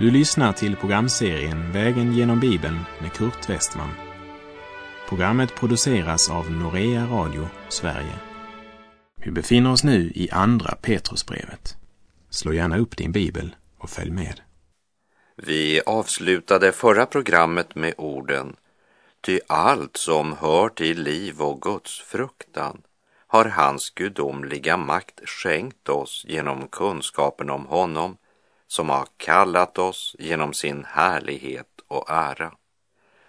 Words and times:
Du 0.00 0.10
lyssnar 0.10 0.52
till 0.52 0.76
programserien 0.76 1.72
Vägen 1.72 2.12
genom 2.12 2.40
Bibeln 2.40 2.78
med 3.00 3.12
Kurt 3.12 3.48
Westman. 3.48 3.90
Programmet 5.08 5.54
produceras 5.54 6.30
av 6.30 6.50
Norea 6.50 7.06
Radio 7.06 7.48
Sverige. 7.68 8.14
Vi 9.16 9.30
befinner 9.30 9.72
oss 9.72 9.84
nu 9.84 10.12
i 10.14 10.30
Andra 10.30 10.74
Petrusbrevet. 10.82 11.76
Slå 12.30 12.52
gärna 12.52 12.78
upp 12.78 12.96
din 12.96 13.12
bibel 13.12 13.56
och 13.78 13.90
följ 13.90 14.10
med. 14.10 14.40
Vi 15.36 15.80
avslutade 15.86 16.72
förra 16.72 17.06
programmet 17.06 17.74
med 17.74 17.94
orden 17.98 18.56
Ty 19.20 19.40
allt 19.46 19.96
som 19.96 20.36
hör 20.40 20.68
till 20.68 21.02
liv 21.02 21.40
och 21.40 21.62
Guds 21.62 22.00
fruktan 22.00 22.82
har 23.26 23.44
hans 23.44 23.90
gudomliga 23.90 24.76
makt 24.76 25.28
skänkt 25.28 25.88
oss 25.88 26.24
genom 26.28 26.68
kunskapen 26.68 27.50
om 27.50 27.66
honom 27.66 28.16
som 28.70 28.88
har 28.88 29.06
kallat 29.16 29.78
oss 29.78 30.16
genom 30.18 30.52
sin 30.52 30.84
härlighet 30.84 31.80
och 31.88 32.10
ära. 32.10 32.52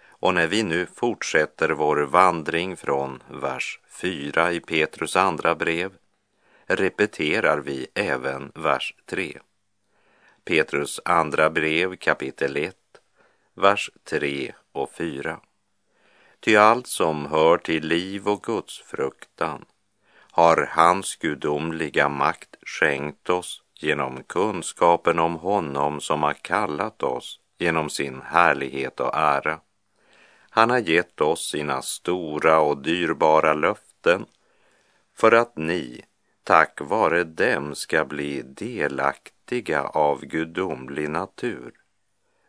Och 0.08 0.34
när 0.34 0.46
vi 0.46 0.62
nu 0.62 0.86
fortsätter 0.86 1.70
vår 1.70 1.96
vandring 1.96 2.76
från 2.76 3.22
vers 3.30 3.80
4 3.88 4.52
i 4.52 4.60
Petrus 4.60 5.16
andra 5.16 5.54
brev 5.54 5.92
repeterar 6.66 7.58
vi 7.58 7.86
även 7.94 8.52
vers 8.54 8.94
3. 9.06 9.38
Petrus 10.44 11.00
andra 11.04 11.50
brev 11.50 11.96
kapitel 11.96 12.56
1, 12.56 12.76
vers 13.54 13.90
3 14.04 14.52
och 14.72 14.90
4. 14.92 15.40
Ty 16.40 16.56
allt 16.56 16.86
som 16.86 17.26
hör 17.26 17.58
till 17.58 17.86
liv 17.86 18.28
och 18.28 18.42
Guds 18.42 18.78
fruktan 18.78 19.64
har 20.30 20.68
hans 20.70 21.16
gudomliga 21.16 22.08
makt 22.08 22.56
skänkt 22.62 23.30
oss 23.30 23.62
genom 23.82 24.22
kunskapen 24.22 25.18
om 25.18 25.34
honom 25.34 26.00
som 26.00 26.22
har 26.22 26.32
kallat 26.32 27.02
oss 27.02 27.40
genom 27.58 27.90
sin 27.90 28.20
härlighet 28.24 29.00
och 29.00 29.14
ära. 29.14 29.60
Han 30.50 30.70
har 30.70 30.78
gett 30.78 31.20
oss 31.20 31.50
sina 31.50 31.82
stora 31.82 32.60
och 32.60 32.82
dyrbara 32.82 33.54
löften 33.54 34.26
för 35.16 35.32
att 35.32 35.56
ni, 35.56 36.04
tack 36.44 36.80
vare 36.80 37.24
dem, 37.24 37.74
ska 37.74 38.04
bli 38.04 38.42
delaktiga 38.42 39.82
av 39.82 40.20
gudomlig 40.20 41.10
natur 41.10 41.72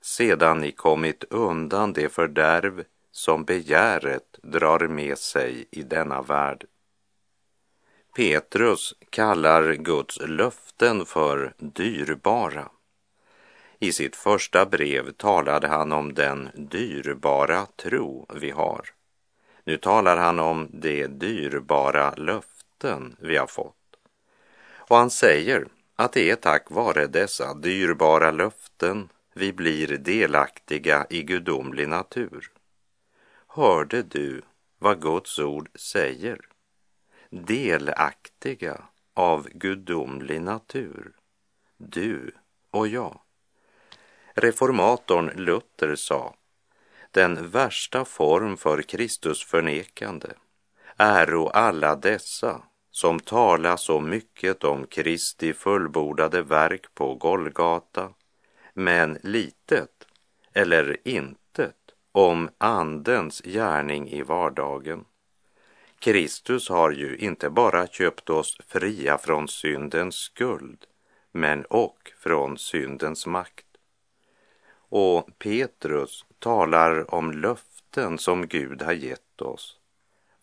sedan 0.06 0.59
ni 0.59 0.72
kommit 0.72 1.23
undan 1.30 1.94
det 1.94 2.09
fördärv 2.09 2.84
som 3.11 3.44
begäret 3.44 4.39
drar 4.44 4.88
med 4.88 5.17
sig 5.17 5.66
i 5.72 5.84
denna 5.84 6.22
värld. 6.22 6.66
Petrus 8.16 8.94
kallar 9.09 9.73
Guds 9.73 10.19
löften 10.28 11.06
för 11.06 11.53
dyrbara. 11.58 12.70
I 13.80 13.92
sitt 13.92 14.16
första 14.16 14.66
brev 14.66 15.11
talade 15.11 15.67
han 15.67 15.92
om 15.92 16.14
den 16.14 16.50
dyrbara 16.55 17.66
tro 17.66 18.25
vi 18.33 18.52
har. 18.52 18.89
Nu 19.64 19.78
talar 19.78 20.17
han 20.17 20.39
om 20.39 20.70
de 20.72 21.08
dyrbara 21.08 22.11
löften 22.11 23.16
vi 23.20 23.38
har 23.38 23.47
fått. 23.47 23.95
Och 24.75 24.98
han 24.98 25.09
säger 25.09 25.67
att 25.95 26.14
det 26.14 26.30
är 26.30 26.36
tack 26.36 26.72
vare 26.72 27.08
dessa 27.08 27.53
dyrbara 27.53 28.31
löften 28.31 29.09
vi 29.33 29.53
blir 29.53 29.88
delaktiga 29.88 31.08
i 31.09 31.23
gudomlig 31.23 31.88
natur. 31.89 32.52
Hörde 33.48 34.03
du 34.03 34.42
vad 34.80 35.02
Guds 35.02 35.39
ord 35.39 35.70
säger? 35.75 36.53
Delaktiga 37.34 38.82
av 39.14 39.48
gudomlig 39.54 40.42
natur, 40.42 41.11
du 41.77 42.32
och 42.71 42.88
jag. 42.88 43.20
Reformatorn 44.33 45.32
Luther 45.36 45.95
sa, 45.95 46.36
den 47.11 47.49
värsta 47.49 48.05
form 48.05 48.58
för 48.58 48.82
Kristus 48.82 49.44
förnekande 49.44 50.27
äro 50.98 51.48
alla 51.48 51.95
dessa 51.95 52.61
som 52.92 53.20
talar 53.20 53.77
så 53.77 54.00
mycket 54.00 54.64
om 54.64 54.88
Kristi 54.88 55.54
fullbordade 55.54 56.42
verk 56.42 56.94
på 56.94 57.15
Golgata, 57.15 58.10
men 58.73 59.17
litet 59.23 60.08
eller 60.54 61.08
intet 61.08 61.76
om 62.11 62.50
Andens 62.58 63.42
gärning 63.42 64.10
i 64.10 64.21
vardagen. 64.21 65.05
Kristus 66.03 66.69
har 66.69 66.91
ju 66.91 67.17
inte 67.17 67.49
bara 67.49 67.87
köpt 67.87 68.30
oss 68.30 68.58
fria 68.67 69.17
från 69.17 69.47
syndens 69.47 70.15
skuld, 70.15 70.86
men 71.31 71.65
och 71.65 72.11
från 72.17 72.58
syndens 72.58 73.25
makt. 73.25 73.65
Och 74.89 75.30
Petrus 75.39 76.25
talar 76.39 77.15
om 77.15 77.31
löften 77.31 78.17
som 78.17 78.47
Gud 78.47 78.81
har 78.81 78.93
gett 78.93 79.41
oss 79.41 79.77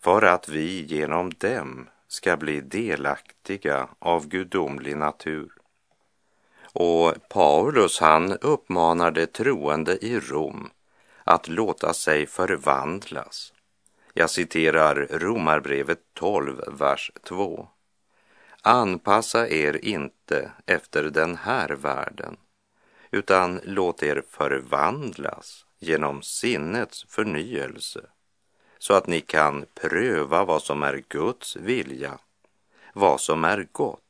för 0.03 0.21
att 0.21 0.49
vi 0.49 0.81
genom 0.81 1.29
dem 1.29 1.89
ska 2.07 2.37
bli 2.37 2.61
delaktiga 2.61 3.87
av 3.99 4.27
gudomlig 4.27 4.97
natur. 4.97 5.51
Och 6.73 7.13
Paulus 7.29 7.99
han 7.99 8.31
uppmanar 8.31 9.11
de 9.11 9.25
troende 9.25 10.05
i 10.05 10.19
Rom 10.19 10.69
att 11.23 11.47
låta 11.47 11.93
sig 11.93 12.25
förvandlas 12.25 13.53
jag 14.13 14.29
citerar 14.29 14.95
Romarbrevet 14.95 15.99
12, 16.13 16.61
vers 16.67 17.11
2. 17.23 17.67
Anpassa 18.61 19.49
er 19.49 19.85
inte 19.85 20.51
efter 20.65 21.03
den 21.03 21.35
här 21.35 21.69
världen, 21.69 22.37
utan 23.11 23.59
låt 23.63 24.03
er 24.03 24.23
förvandlas 24.29 25.65
genom 25.79 26.21
sinnets 26.21 27.05
förnyelse, 27.09 28.01
så 28.77 28.93
att 28.93 29.07
ni 29.07 29.21
kan 29.21 29.65
pröva 29.73 30.45
vad 30.45 30.63
som 30.63 30.83
är 30.83 31.03
Guds 31.07 31.55
vilja, 31.55 32.17
vad 32.93 33.21
som 33.21 33.45
är 33.45 33.67
gott 33.71 34.01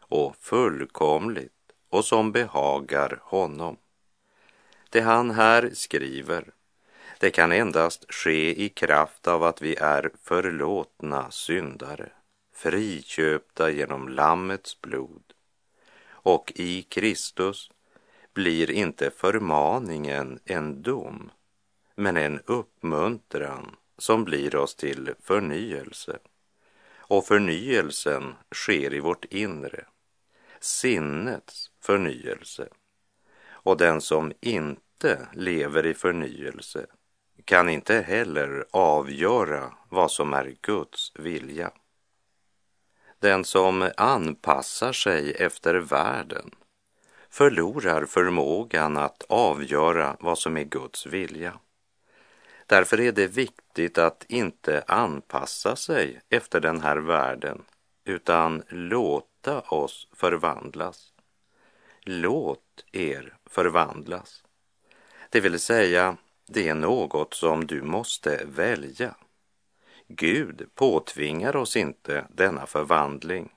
och 0.00 0.36
fullkomligt 0.36 1.52
och 1.88 2.04
som 2.04 2.32
behagar 2.32 3.18
honom. 3.22 3.76
Det 4.90 5.00
han 5.00 5.30
här 5.30 5.70
skriver 5.74 6.52
det 7.22 7.30
kan 7.30 7.52
endast 7.52 8.12
ske 8.12 8.62
i 8.64 8.68
kraft 8.68 9.28
av 9.28 9.44
att 9.44 9.62
vi 9.62 9.76
är 9.76 10.10
förlåtna 10.22 11.30
syndare, 11.30 12.12
friköpta 12.54 13.70
genom 13.70 14.08
Lammets 14.08 14.80
blod. 14.80 15.22
Och 16.04 16.52
i 16.56 16.82
Kristus 16.82 17.70
blir 18.34 18.70
inte 18.70 19.10
förmaningen 19.10 20.38
en 20.44 20.82
dom, 20.82 21.30
men 21.94 22.16
en 22.16 22.40
uppmuntran 22.46 23.76
som 23.98 24.24
blir 24.24 24.56
oss 24.56 24.74
till 24.74 25.14
förnyelse. 25.20 26.18
Och 26.96 27.26
förnyelsen 27.26 28.34
sker 28.54 28.94
i 28.94 29.00
vårt 29.00 29.24
inre, 29.24 29.84
sinnets 30.60 31.70
förnyelse. 31.80 32.68
Och 33.44 33.76
den 33.76 34.00
som 34.00 34.32
inte 34.40 35.28
lever 35.34 35.86
i 35.86 35.94
förnyelse 35.94 36.86
kan 37.44 37.68
inte 37.68 38.00
heller 38.00 38.64
avgöra 38.70 39.72
vad 39.88 40.10
som 40.10 40.32
är 40.32 40.54
Guds 40.60 41.12
vilja. 41.14 41.70
Den 43.18 43.44
som 43.44 43.90
anpassar 43.96 44.92
sig 44.92 45.32
efter 45.32 45.74
världen 45.74 46.50
förlorar 47.30 48.04
förmågan 48.04 48.96
att 48.96 49.22
avgöra 49.28 50.16
vad 50.20 50.38
som 50.38 50.56
är 50.56 50.64
Guds 50.64 51.06
vilja. 51.06 51.58
Därför 52.66 53.00
är 53.00 53.12
det 53.12 53.26
viktigt 53.26 53.98
att 53.98 54.24
inte 54.28 54.84
anpassa 54.86 55.76
sig 55.76 56.20
efter 56.28 56.60
den 56.60 56.80
här 56.80 56.96
världen 56.96 57.62
utan 58.04 58.62
låta 58.68 59.60
oss 59.60 60.08
förvandlas. 60.12 61.12
Låt 62.00 62.84
er 62.92 63.36
förvandlas. 63.46 64.44
Det 65.30 65.40
vill 65.40 65.60
säga, 65.60 66.16
det 66.48 66.68
är 66.68 66.74
något 66.74 67.34
som 67.34 67.66
du 67.66 67.82
måste 67.82 68.44
välja. 68.44 69.14
Gud 70.08 70.68
påtvingar 70.74 71.56
oss 71.56 71.76
inte 71.76 72.26
denna 72.30 72.66
förvandling, 72.66 73.52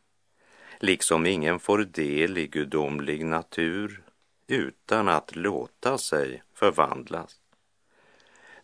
liksom 0.80 1.26
ingen 1.26 1.60
får 1.60 1.78
del 1.78 2.38
i 2.38 2.48
gudomlig 2.48 3.26
natur 3.26 4.04
utan 4.48 5.10
att 5.10 5.36
låta 5.36 5.98
sig 5.98 6.44
förvandlas. 6.54 7.40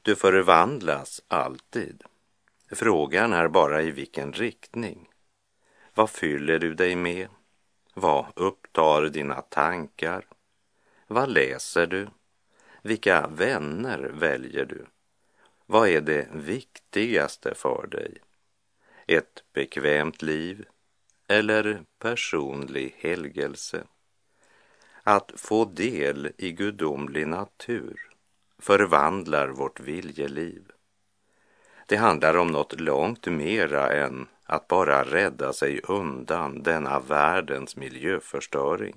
Du 0.01 0.15
förvandlas 0.15 1.21
alltid. 1.27 2.03
Frågan 2.71 3.33
är 3.33 3.47
bara 3.47 3.81
i 3.81 3.91
vilken 3.91 4.33
riktning. 4.33 5.09
Vad 5.93 6.09
fyller 6.09 6.59
du 6.59 6.73
dig 6.73 6.95
med? 6.95 7.27
Vad 7.93 8.25
upptar 8.35 9.01
dina 9.01 9.41
tankar? 9.41 10.27
Vad 11.07 11.29
läser 11.29 11.87
du? 11.87 12.07
Vilka 12.81 13.27
vänner 13.27 13.99
väljer 13.99 14.65
du? 14.65 14.85
Vad 15.65 15.89
är 15.89 16.01
det 16.01 16.27
viktigaste 16.33 17.53
för 17.55 17.87
dig? 17.87 18.17
Ett 19.07 19.43
bekvämt 19.53 20.21
liv 20.21 20.65
eller 21.27 21.83
personlig 21.99 22.95
helgelse? 22.97 23.83
Att 25.03 25.31
få 25.35 25.65
del 25.65 26.31
i 26.37 26.51
gudomlig 26.51 27.27
natur 27.27 28.11
förvandlar 28.59 29.47
vårt 29.47 29.79
viljeliv. 29.79 30.71
Det 31.87 31.95
handlar 31.95 32.37
om 32.37 32.47
något 32.47 32.79
långt 32.79 33.27
mera 33.27 33.91
än 33.91 34.27
att 34.43 34.67
bara 34.67 35.03
rädda 35.03 35.53
sig 35.53 35.81
undan 35.83 36.63
denna 36.63 36.99
världens 36.99 37.75
miljöförstöring. 37.75 38.95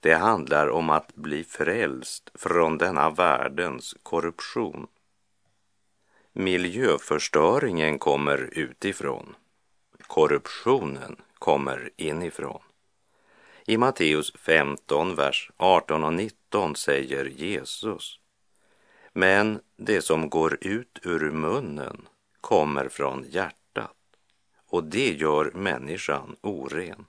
Det 0.00 0.14
handlar 0.14 0.68
om 0.70 0.90
att 0.90 1.14
bli 1.14 1.44
frälst 1.44 2.30
från 2.34 2.78
denna 2.78 3.10
världens 3.10 3.96
korruption. 4.02 4.86
Miljöförstöringen 6.32 7.98
kommer 7.98 8.48
utifrån. 8.52 9.36
Korruptionen 10.06 11.16
kommer 11.34 11.90
inifrån. 11.96 12.60
I 13.66 13.76
Matteus 13.76 14.32
15, 14.36 15.14
vers 15.16 15.50
18 15.56 16.04
och 16.04 16.14
19 16.14 16.76
säger 16.76 17.24
Jesus 17.24 18.20
men 19.12 19.60
det 19.76 20.02
som 20.02 20.30
går 20.30 20.58
ut 20.60 20.98
ur 21.02 21.30
munnen 21.30 22.08
kommer 22.40 22.88
från 22.88 23.24
hjärtat 23.28 23.96
och 24.66 24.84
det 24.84 25.12
gör 25.12 25.50
människan 25.54 26.36
oren. 26.40 27.06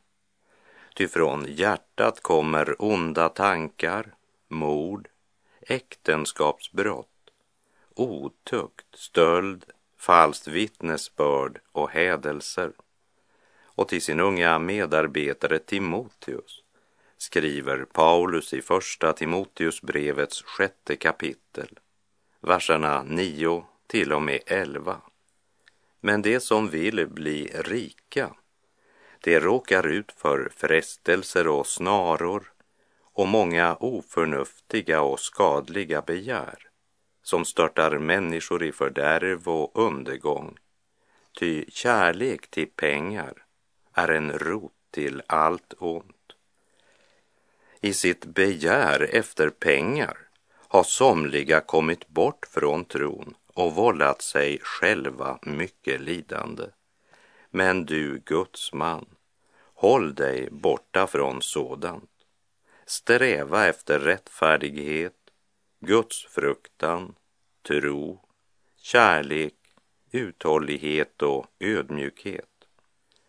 Ty 0.94 1.08
från 1.08 1.46
hjärtat 1.48 2.24
kommer 2.24 2.82
onda 2.82 3.30
tankar, 3.30 4.16
mord, 4.48 5.08
äktenskapsbrott, 5.62 7.08
otukt, 7.96 8.86
stöld, 8.94 9.66
falskt 9.98 10.48
vittnesbörd 10.48 11.60
och 11.72 11.90
hädelser. 11.90 12.72
Och 13.64 13.88
till 13.88 14.02
sin 14.02 14.20
unga 14.20 14.60
medarbetare 14.60 15.60
Timoteus 15.60 16.64
skriver 17.18 17.86
Paulus 17.86 18.54
i 18.54 18.62
första 18.62 19.14
Timoteusbrevets 19.14 20.42
sjätte 20.42 20.96
kapitel, 20.96 21.80
verserna 22.40 23.04
9 23.04 23.66
till 23.88 24.14
och 24.14 24.22
med 24.22 24.40
11. 24.46 25.02
Men 26.00 26.22
det 26.22 26.40
som 26.40 26.70
vill 26.70 27.08
bli 27.08 27.52
rika 27.56 28.36
det 29.24 29.40
råkar 29.40 29.88
ut 29.88 30.12
för 30.12 30.52
frestelser 30.56 31.48
och 31.48 31.68
snaror 31.68 32.52
och 33.14 33.28
många 33.28 33.76
oförnuftiga 33.76 35.02
och 35.02 35.20
skadliga 35.20 36.02
begär 36.02 36.72
som 37.24 37.46
störtar 37.46 37.98
människor 37.98 38.64
i 38.64 38.72
fördärv 38.72 39.50
och 39.50 39.72
undergång. 39.74 40.58
Ty 41.40 41.66
kärlek 41.70 42.48
till 42.48 42.68
pengar 42.68 43.46
är 43.94 44.08
en 44.08 44.32
rot 44.32 44.72
till 44.92 45.22
allt 45.28 45.74
ont. 45.78 46.16
I 47.82 47.94
sitt 47.94 48.26
begär 48.26 49.10
efter 49.16 49.50
pengar 49.50 50.18
har 50.68 50.84
somliga 50.84 51.62
kommit 51.62 52.08
bort 52.08 52.46
från 52.50 52.86
tron 52.86 53.36
och 53.54 53.76
vållat 53.76 54.22
sig 54.22 54.60
själva 54.62 55.40
mycket 55.42 56.02
lidande. 56.02 56.64
Men 57.52 57.86
du, 57.86 58.22
Guds 58.26 58.74
man, 58.74 59.06
håll 59.74 60.16
dig 60.16 60.48
borta 60.52 61.08
från 61.08 61.42
sådant. 61.42 62.10
Sträva 62.86 63.68
efter 63.68 64.00
rättfärdighet, 64.00 65.18
Guds 65.80 66.26
fruktan, 66.26 67.16
tro, 67.68 68.20
kärlek, 68.78 69.56
uthållighet 70.12 71.22
och 71.22 71.46
ödmjukhet. 71.60 72.46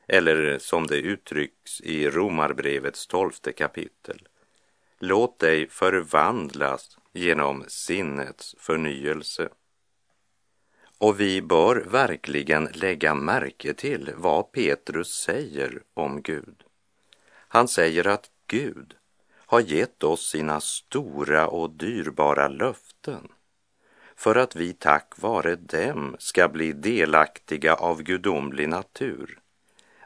Eller 0.07 0.59
som 0.59 0.87
det 0.87 0.97
uttrycks 0.97 1.81
i 1.81 2.11
Romarbrevets 2.11 3.07
tolfte 3.07 3.53
kapitel. 3.53 4.29
Låt 4.99 5.39
dig 5.39 5.69
förvandlas 5.69 6.99
genom 7.13 7.65
sinnets 7.69 8.55
förnyelse. 8.59 9.49
Och 11.03 11.21
vi 11.21 11.43
bör 11.43 11.77
verkligen 11.77 12.65
lägga 12.65 13.15
märke 13.15 13.75
till 13.75 14.11
vad 14.17 14.53
Petrus 14.53 15.09
säger 15.09 15.83
om 15.95 16.23
Gud. 16.23 16.63
Han 17.49 17.69
säger 17.69 18.07
att 18.07 18.31
Gud 18.47 18.95
har 19.37 19.61
gett 19.61 20.03
oss 20.03 20.31
sina 20.31 20.61
stora 20.61 21.49
och 21.49 21.71
dyrbara 21.71 22.49
löften 22.49 23.29
för 24.17 24.35
att 24.35 24.57
vi 24.57 24.73
tack 24.73 25.13
vare 25.17 25.57
dem 25.57 26.17
ska 26.19 26.49
bli 26.49 26.73
delaktiga 26.73 27.75
av 27.75 28.03
gudomlig 28.03 28.69
natur 28.69 29.39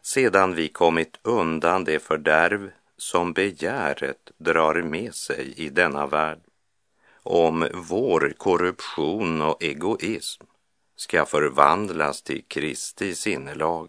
sedan 0.02 0.54
vi 0.54 0.69
kommit 0.69 1.19
undan 1.22 1.84
det 1.84 1.98
fördärv 1.98 2.70
som 2.96 3.32
begäret 3.32 4.31
drar 4.38 4.82
med 4.82 5.14
sig 5.14 5.52
i 5.56 5.69
denna 5.69 6.06
värld. 6.06 6.40
Om 7.22 7.69
vår 7.75 8.34
korruption 8.38 9.43
och 9.43 9.62
egoism 9.62 10.44
ska 10.96 11.26
förvandlas 11.26 12.22
till 12.22 12.44
Kristi 12.48 13.14
sinnelag 13.14 13.88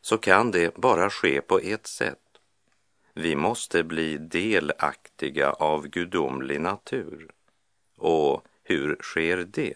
så 0.00 0.18
kan 0.18 0.50
det 0.50 0.76
bara 0.76 1.10
ske 1.10 1.40
på 1.40 1.58
ett 1.58 1.86
sätt. 1.86 2.18
Vi 3.14 3.36
måste 3.36 3.84
bli 3.84 4.18
delaktiga 4.18 5.50
av 5.52 5.88
gudomlig 5.88 6.60
natur. 6.60 7.30
Och 7.96 8.44
hur 8.62 8.96
sker 9.00 9.36
det? 9.36 9.74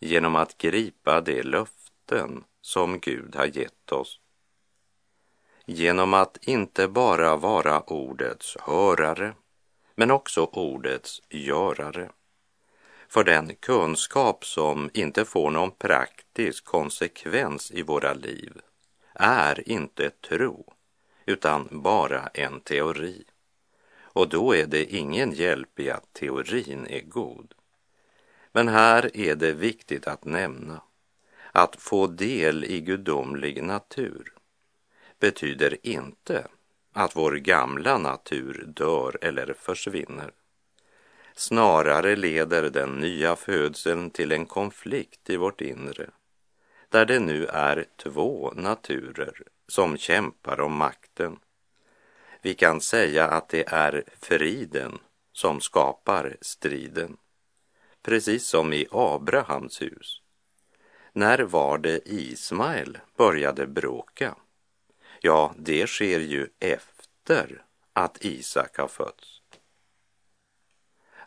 Genom 0.00 0.36
att 0.36 0.58
gripa 0.58 1.20
de 1.20 1.42
löften 1.42 2.44
som 2.60 3.00
Gud 3.00 3.36
har 3.36 3.46
gett 3.46 3.92
oss. 3.92 4.20
Genom 5.66 6.14
att 6.14 6.38
inte 6.42 6.88
bara 6.88 7.36
vara 7.36 7.80
ordets 7.80 8.56
hörare, 8.60 9.34
men 9.94 10.10
också 10.10 10.44
ordets 10.44 11.22
görare. 11.28 12.10
För 13.10 13.24
den 13.24 13.54
kunskap 13.54 14.44
som 14.44 14.90
inte 14.94 15.24
får 15.24 15.50
någon 15.50 15.70
praktisk 15.70 16.64
konsekvens 16.64 17.70
i 17.70 17.82
våra 17.82 18.14
liv 18.14 18.60
är 19.14 19.68
inte 19.68 20.10
tro, 20.10 20.72
utan 21.26 21.68
bara 21.70 22.26
en 22.26 22.60
teori. 22.60 23.24
Och 23.98 24.28
då 24.28 24.56
är 24.56 24.66
det 24.66 24.94
ingen 24.94 25.32
hjälp 25.32 25.80
i 25.80 25.90
att 25.90 26.12
teorin 26.12 26.86
är 26.86 27.00
god. 27.00 27.54
Men 28.52 28.68
här 28.68 29.16
är 29.16 29.34
det 29.34 29.52
viktigt 29.52 30.06
att 30.06 30.24
nämna 30.24 30.82
att 31.52 31.76
få 31.76 32.06
del 32.06 32.64
i 32.64 32.80
gudomlig 32.80 33.62
natur 33.64 34.32
betyder 35.18 35.86
inte 35.86 36.46
att 36.92 37.16
vår 37.16 37.32
gamla 37.32 37.98
natur 37.98 38.64
dör 38.66 39.18
eller 39.20 39.54
försvinner. 39.58 40.32
Snarare 41.40 42.16
leder 42.16 42.70
den 42.70 42.92
nya 42.92 43.36
födseln 43.36 44.10
till 44.10 44.32
en 44.32 44.46
konflikt 44.46 45.30
i 45.30 45.36
vårt 45.36 45.60
inre, 45.60 46.10
där 46.88 47.04
det 47.06 47.18
nu 47.18 47.46
är 47.46 47.86
två 47.96 48.52
naturer 48.56 49.42
som 49.68 49.96
kämpar 49.96 50.60
om 50.60 50.76
makten. 50.76 51.38
Vi 52.42 52.54
kan 52.54 52.80
säga 52.80 53.26
att 53.28 53.48
det 53.48 53.68
är 53.68 54.04
friden 54.20 54.98
som 55.32 55.60
skapar 55.60 56.36
striden, 56.40 57.16
precis 58.02 58.46
som 58.46 58.72
i 58.72 58.86
Abrahams 58.90 59.82
hus. 59.82 60.22
När 61.12 61.38
var 61.38 61.78
det 61.78 62.08
Ismael 62.08 62.98
började 63.16 63.66
bråka? 63.66 64.34
Ja, 65.20 65.54
det 65.58 65.86
sker 65.86 66.20
ju 66.20 66.48
efter 66.58 67.64
att 67.92 68.24
Isak 68.24 68.76
har 68.78 68.88
fötts. 68.88 69.39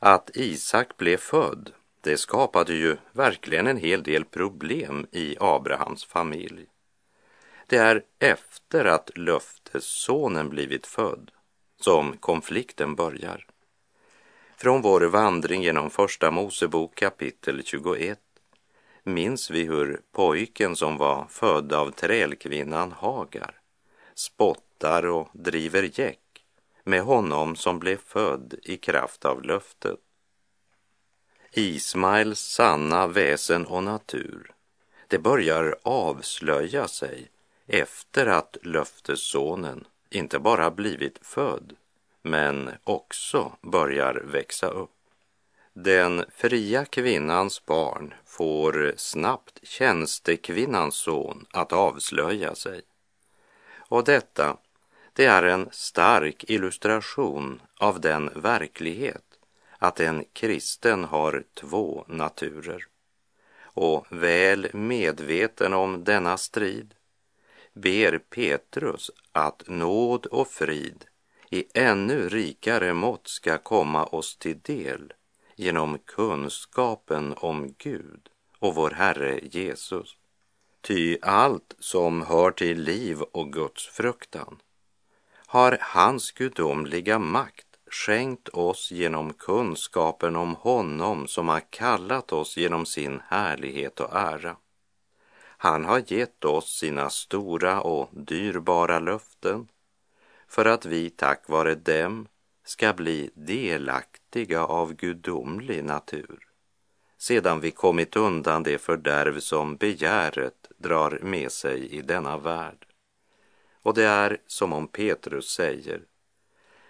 Att 0.05 0.29
Isak 0.33 0.97
blev 0.97 1.17
född, 1.17 1.71
det 2.01 2.17
skapade 2.17 2.73
ju 2.73 2.97
verkligen 3.11 3.67
en 3.67 3.77
hel 3.77 4.03
del 4.03 4.25
problem 4.25 5.07
i 5.11 5.37
Abrahams 5.39 6.05
familj. 6.05 6.65
Det 7.67 7.77
är 7.77 8.03
efter 8.19 8.85
att 8.85 9.17
löftessonen 9.17 10.49
blivit 10.49 10.85
född 10.87 11.31
som 11.81 12.17
konflikten 12.17 12.95
börjar. 12.95 13.45
Från 14.57 14.81
vår 14.81 15.01
vandring 15.01 15.63
genom 15.63 15.89
Första 15.89 16.31
Mosebok 16.31 16.95
kapitel 16.95 17.61
21 17.65 18.19
minns 19.03 19.51
vi 19.51 19.63
hur 19.63 20.01
pojken 20.11 20.75
som 20.75 20.97
var 20.97 21.25
född 21.29 21.73
av 21.73 21.91
trälkvinnan 21.91 22.91
Hagar 22.91 23.59
spottar 24.15 25.05
och 25.05 25.29
driver 25.33 25.99
gäck 25.99 26.22
med 26.83 27.01
honom 27.01 27.55
som 27.55 27.79
blev 27.79 27.97
född 27.97 28.55
i 28.63 28.77
kraft 28.77 29.25
av 29.25 29.43
löftet. 29.43 29.99
Ismaels 31.51 32.39
sanna 32.39 33.07
väsen 33.07 33.65
och 33.65 33.83
natur, 33.83 34.51
det 35.07 35.19
börjar 35.19 35.75
avslöja 35.83 36.87
sig 36.87 37.31
efter 37.67 38.27
att 38.27 38.57
löftessonen 38.61 39.87
inte 40.09 40.39
bara 40.39 40.71
blivit 40.71 41.19
född, 41.21 41.75
men 42.21 42.69
också 42.83 43.51
börjar 43.61 44.13
växa 44.13 44.67
upp. 44.67 44.89
Den 45.73 46.25
fria 46.35 46.85
kvinnans 46.85 47.65
barn 47.65 48.13
får 48.25 48.93
snabbt 48.97 49.59
tjänstekvinnans 49.63 50.95
son 50.95 51.45
att 51.51 51.73
avslöja 51.73 52.55
sig. 52.55 52.81
Och 53.75 54.03
detta 54.03 54.57
det 55.15 55.25
är 55.25 55.43
en 55.43 55.69
stark 55.71 56.43
illustration 56.47 57.61
av 57.79 58.01
den 58.01 58.29
verklighet 58.35 59.39
att 59.77 59.99
en 59.99 60.25
kristen 60.33 61.03
har 61.03 61.43
två 61.53 62.05
naturer. 62.07 62.85
Och 63.61 64.05
väl 64.09 64.69
medveten 64.73 65.73
om 65.73 66.03
denna 66.03 66.37
strid 66.37 66.93
ber 67.73 68.17
Petrus 68.17 69.11
att 69.31 69.63
nåd 69.67 70.25
och 70.25 70.47
frid 70.47 71.05
i 71.49 71.65
ännu 71.73 72.29
rikare 72.29 72.93
mått 72.93 73.27
ska 73.27 73.57
komma 73.57 74.05
oss 74.05 74.37
till 74.37 74.59
del 74.59 75.13
genom 75.55 75.97
kunskapen 76.05 77.33
om 77.37 77.75
Gud 77.77 78.29
och 78.59 78.75
vår 78.75 78.91
Herre 78.91 79.39
Jesus. 79.43 80.17
Ty 80.81 81.17
allt 81.21 81.75
som 81.79 82.21
hör 82.21 82.51
till 82.51 82.81
liv 82.81 83.21
och 83.21 83.53
Guds 83.53 83.87
fruktan 83.87 84.61
har 85.53 85.77
hans 85.81 86.31
gudomliga 86.31 87.19
makt 87.19 87.67
skänkt 87.91 88.49
oss 88.49 88.91
genom 88.91 89.33
kunskapen 89.33 90.35
om 90.35 90.55
honom 90.55 91.27
som 91.27 91.47
har 91.47 91.59
kallat 91.69 92.33
oss 92.33 92.57
genom 92.57 92.85
sin 92.85 93.21
härlighet 93.27 93.99
och 93.99 94.15
ära. 94.15 94.55
Han 95.57 95.85
har 95.85 96.03
gett 96.07 96.45
oss 96.45 96.77
sina 96.79 97.09
stora 97.09 97.81
och 97.81 98.09
dyrbara 98.11 98.99
löften 98.99 99.67
för 100.47 100.65
att 100.65 100.85
vi 100.85 101.09
tack 101.09 101.49
vare 101.49 101.75
dem 101.75 102.27
ska 102.65 102.93
bli 102.93 103.29
delaktiga 103.33 104.65
av 104.65 104.93
gudomlig 104.93 105.83
natur 105.83 106.47
sedan 107.17 107.59
vi 107.59 107.71
kommit 107.71 108.15
undan 108.15 108.63
det 108.63 108.77
fördärv 108.77 109.39
som 109.39 109.75
begäret 109.75 110.71
drar 110.77 111.19
med 111.21 111.51
sig 111.51 111.87
i 111.87 112.01
denna 112.01 112.37
värld. 112.37 112.92
Och 113.83 113.93
det 113.93 114.03
är 114.03 114.41
som 114.47 114.73
om 114.73 114.87
Petrus 114.87 115.49
säger, 115.49 116.01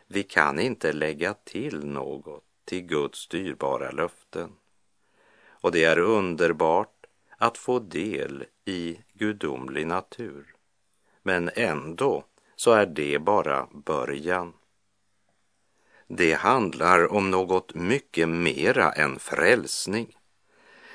vi 0.07 0.23
kan 0.23 0.59
inte 0.59 0.93
lägga 0.93 1.33
till 1.33 1.85
något 1.85 2.43
till 2.65 2.81
Guds 2.81 3.27
dyrbara 3.27 3.91
löften. 3.91 4.51
Och 5.45 5.71
det 5.71 5.83
är 5.83 6.00
underbart 6.00 7.05
att 7.38 7.57
få 7.57 7.79
del 7.79 8.45
i 8.65 9.00
gudomlig 9.13 9.88
natur. 9.88 10.55
Men 11.21 11.50
ändå 11.55 12.25
så 12.55 12.71
är 12.71 12.85
det 12.85 13.19
bara 13.19 13.67
början. 13.71 14.53
Det 16.07 16.33
handlar 16.33 17.13
om 17.13 17.31
något 17.31 17.73
mycket 17.73 18.29
mera 18.29 18.91
än 18.91 19.19
frälsning. 19.19 20.17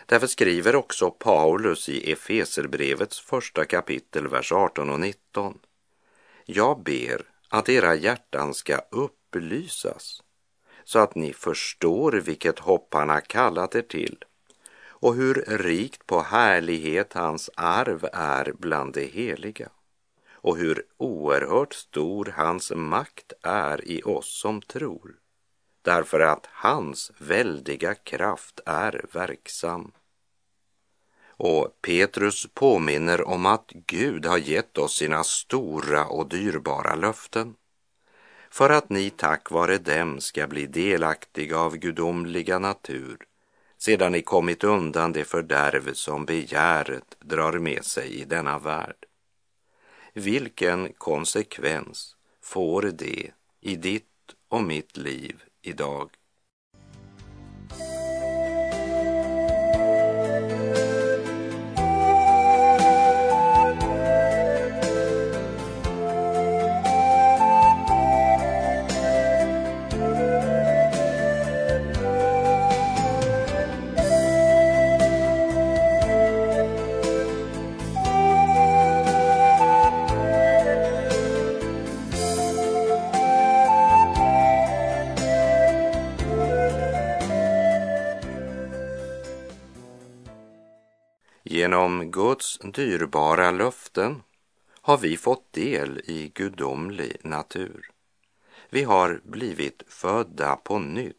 Därför 0.07 0.27
skriver 0.27 0.77
också 0.77 1.11
Paulus 1.11 1.89
i 1.89 2.13
Efeserbrevets 2.13 3.21
första 3.21 3.65
kapitel, 3.65 4.29
vers 4.29 4.53
18 4.53 4.91
och 4.91 5.01
19. 5.01 5.59
Jag 6.51 6.83
ber 6.83 7.23
att 7.49 7.69
era 7.69 7.95
hjärtan 7.95 8.55
ska 8.55 8.79
upplysas 8.91 10.23
så 10.85 10.99
att 10.99 11.15
ni 11.15 11.33
förstår 11.33 12.13
vilket 12.13 12.59
hopp 12.59 12.95
han 12.95 13.09
har 13.09 13.21
kallat 13.21 13.75
er 13.75 13.83
till 13.83 14.25
och 14.81 15.15
hur 15.15 15.35
rikt 15.49 16.07
på 16.07 16.21
härlighet 16.21 17.13
hans 17.13 17.51
arv 17.55 18.09
är 18.13 18.53
bland 18.59 18.93
de 18.95 19.07
heliga 19.07 19.69
och 20.31 20.57
hur 20.57 20.85
oerhört 20.97 21.75
stor 21.75 22.35
hans 22.37 22.73
makt 22.77 23.33
är 23.43 23.89
i 23.89 24.03
oss 24.03 24.41
som 24.41 24.63
tror 24.63 25.17
därför 25.83 26.21
att 26.21 26.47
hans 26.53 27.13
väldiga 27.19 27.95
kraft 27.95 28.61
är 28.67 29.05
verksam. 29.13 29.93
Och 31.41 31.79
Petrus 31.83 32.47
påminner 32.55 33.29
om 33.29 33.47
att 33.47 33.71
Gud 33.87 34.27
har 34.27 34.39
gett 34.39 34.79
oss 34.79 34.97
sina 34.97 35.25
stora 35.25 36.07
och 36.07 36.29
dyrbara 36.29 36.95
löften 36.95 37.55
för 38.51 38.71
att 38.71 38.91
ni 38.91 39.11
tack 39.11 39.51
vare 39.51 39.79
dem 39.79 40.21
ska 40.21 40.47
bli 40.47 40.67
delaktiga 40.67 41.59
av 41.59 41.77
gudomliga 41.77 42.59
natur 42.59 43.19
sedan 43.79 44.13
ni 44.13 44.23
kommit 44.23 44.65
undan 44.65 45.13
det 45.13 45.25
fördärv 45.25 45.93
som 45.93 46.25
begäret 46.25 47.17
drar 47.21 47.53
med 47.53 47.85
sig 47.85 48.21
i 48.21 48.25
denna 48.25 48.59
värld. 48.59 49.07
Vilken 50.13 50.93
konsekvens 50.93 52.17
får 52.43 52.83
det 52.83 53.31
i 53.61 53.77
ditt 53.77 54.05
och 54.49 54.63
mitt 54.63 54.97
liv 54.97 55.43
idag? 55.63 56.11
Genom 91.69 92.11
Guds 92.11 92.59
dyrbara 92.59 93.51
löften 93.51 94.23
har 94.81 94.99
vi 94.99 95.17
fått 95.17 95.53
del 95.53 96.01
i 96.05 96.33
gudomlig 96.35 97.17
natur. 97.23 97.91
Vi 98.71 98.83
har 98.83 99.21
blivit 99.25 99.83
födda 99.89 100.57
på 100.57 100.79
nytt 100.79 101.17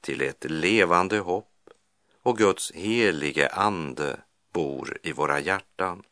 till 0.00 0.22
ett 0.22 0.44
levande 0.50 1.18
hopp 1.18 1.70
och 2.22 2.38
Guds 2.38 2.72
helige 2.72 3.48
ande 3.48 4.20
bor 4.52 4.98
i 5.02 5.12
våra 5.12 5.40
hjärtan. 5.40 6.02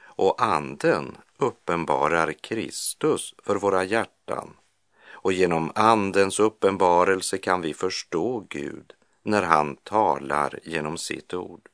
Och 0.00 0.42
anden 0.42 1.16
uppenbarar 1.36 2.32
Kristus 2.32 3.34
för 3.42 3.56
våra 3.56 3.84
hjärtan 3.84 4.50
och 5.10 5.32
genom 5.32 5.72
andens 5.74 6.40
uppenbarelse 6.40 7.38
kan 7.38 7.60
vi 7.60 7.74
förstå 7.74 8.46
Gud 8.48 8.92
när 9.22 9.42
han 9.42 9.76
talar 9.76 10.58
genom 10.62 10.98
sitt 10.98 11.34
ord. 11.34 11.68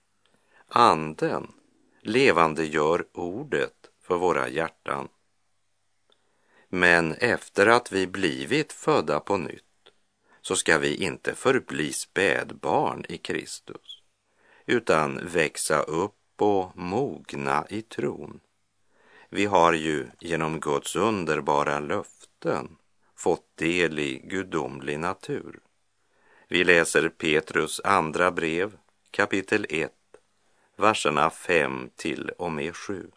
Anden 0.71 1.53
levandegör 2.01 3.07
ordet 3.13 3.91
för 4.03 4.17
våra 4.19 4.49
hjärtan. 4.49 5.09
Men 6.69 7.15
efter 7.15 7.67
att 7.67 7.93
vi 7.93 8.07
blivit 8.07 8.73
födda 8.73 9.21
på 9.21 9.37
nytt 9.37 9.65
så 10.41 10.57
ska 10.57 10.79
vi 10.79 10.95
inte 10.95 11.35
förbli 11.35 11.93
spädbarn 11.93 13.05
i 13.09 13.19
Kristus 13.19 14.03
utan 14.67 15.21
växa 15.27 15.83
upp 15.83 16.43
och 16.43 16.77
mogna 16.77 17.67
i 17.71 17.83
tron. 17.83 18.41
Vi 19.29 19.45
har 19.45 19.73
ju 19.73 20.07
genom 20.21 20.61
Guds 20.61 20.97
underbara 20.97 21.81
löften 21.81 22.77
fått 23.15 23.57
del 23.57 23.99
i 23.99 24.19
gudomlig 24.25 24.99
natur. 24.99 25.61
Vi 26.49 26.65
läser 26.65 27.09
Petrus 27.09 27.81
andra 27.85 28.31
brev, 28.31 28.77
kapitel 29.11 29.67
1, 29.69 29.93
verserna 30.79 31.31
5 31.31 31.91
till 31.97 32.31
och 32.39 32.53
med 32.53 32.77
7. 32.77 33.11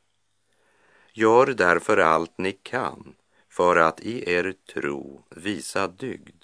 Gör 1.14 1.46
därför 1.46 1.98
allt 1.98 2.38
ni 2.38 2.52
kan 2.52 3.16
för 3.50 3.76
att 3.76 4.00
i 4.00 4.32
er 4.32 4.54
tro 4.74 5.24
visa 5.30 5.88
dygd, 5.88 6.44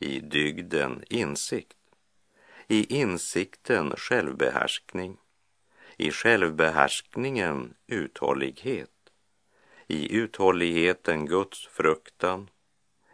i 0.00 0.20
dygden 0.20 1.04
insikt, 1.10 1.76
i 2.68 2.94
insikten 2.94 3.92
självbehärskning, 3.96 5.16
i 5.96 6.10
självbehärskningen 6.10 7.74
uthållighet, 7.86 8.90
i 9.86 10.16
uthålligheten 10.16 11.26
Guds 11.26 11.66
fruktan, 11.66 12.50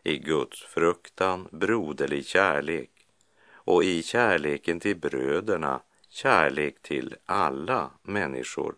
i 0.02 0.18
Guds 0.18 0.62
fruktan 0.62 1.48
broderlig 1.52 2.26
kärlek. 2.26 2.90
Och 3.52 3.84
i 3.84 4.02
kärleken 4.02 4.80
till 4.80 4.96
bröderna 4.96 5.82
kärlek 6.10 6.82
till 6.82 7.16
alla 7.26 7.90
människor. 8.02 8.74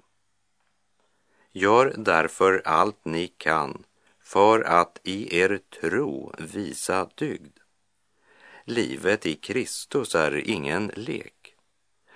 Gör 1.52 1.94
därför 1.98 2.62
allt 2.64 3.04
ni 3.04 3.26
kan 3.26 3.84
för 4.20 4.60
att 4.60 5.00
i 5.02 5.38
er 5.38 5.60
tro 5.80 6.34
visa 6.38 7.08
dygd. 7.14 7.58
Livet 8.64 9.26
i 9.26 9.34
Kristus 9.34 10.14
är 10.14 10.48
ingen 10.50 10.86
lek 10.96 11.42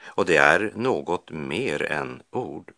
och 0.06 0.26
det 0.26 0.36
är 0.36 0.72
något 0.74 1.30
mer 1.30 1.82
än 1.82 2.22
ord. 2.30 2.72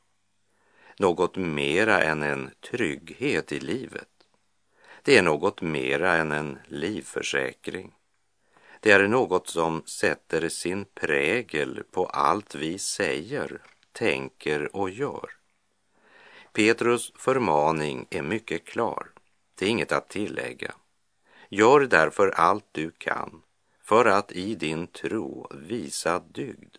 Något 0.99 1.37
mera 1.37 2.03
än 2.03 2.23
en 2.23 2.51
trygghet 2.71 3.53
i 3.53 3.61
livet. 3.61 4.09
Det 5.03 5.19
är 5.19 5.23
något 5.23 5.63
mera 5.63 6.15
än 6.15 6.33
en 6.33 6.59
livförsäkring. 6.67 7.98
Det 8.81 8.91
är 8.91 9.09
något 9.09 9.49
som 9.49 9.83
sätter 9.87 10.49
sin 10.49 10.85
prägel 10.85 11.83
på 11.91 12.07
allt 12.07 12.55
vi 12.55 12.79
säger, 12.79 13.61
tänker 13.93 14.77
och 14.77 14.91
gör. 14.91 15.31
Petrus 16.53 17.13
förmaning 17.17 18.07
är 18.11 18.23
mycket 18.23 18.65
klar. 18.65 19.07
Det 19.55 19.67
är 19.67 19.71
inget 19.71 19.93
att 19.93 20.09
tillägga. 20.09 20.75
Gör 21.49 21.81
därför 21.81 22.29
allt 22.29 22.65
du 22.73 22.91
kan 22.91 23.43
för 23.83 24.05
att 24.05 24.33
i 24.33 24.55
din 24.55 24.87
tro 24.87 25.51
visa 25.55 26.19
dygd. 26.19 26.77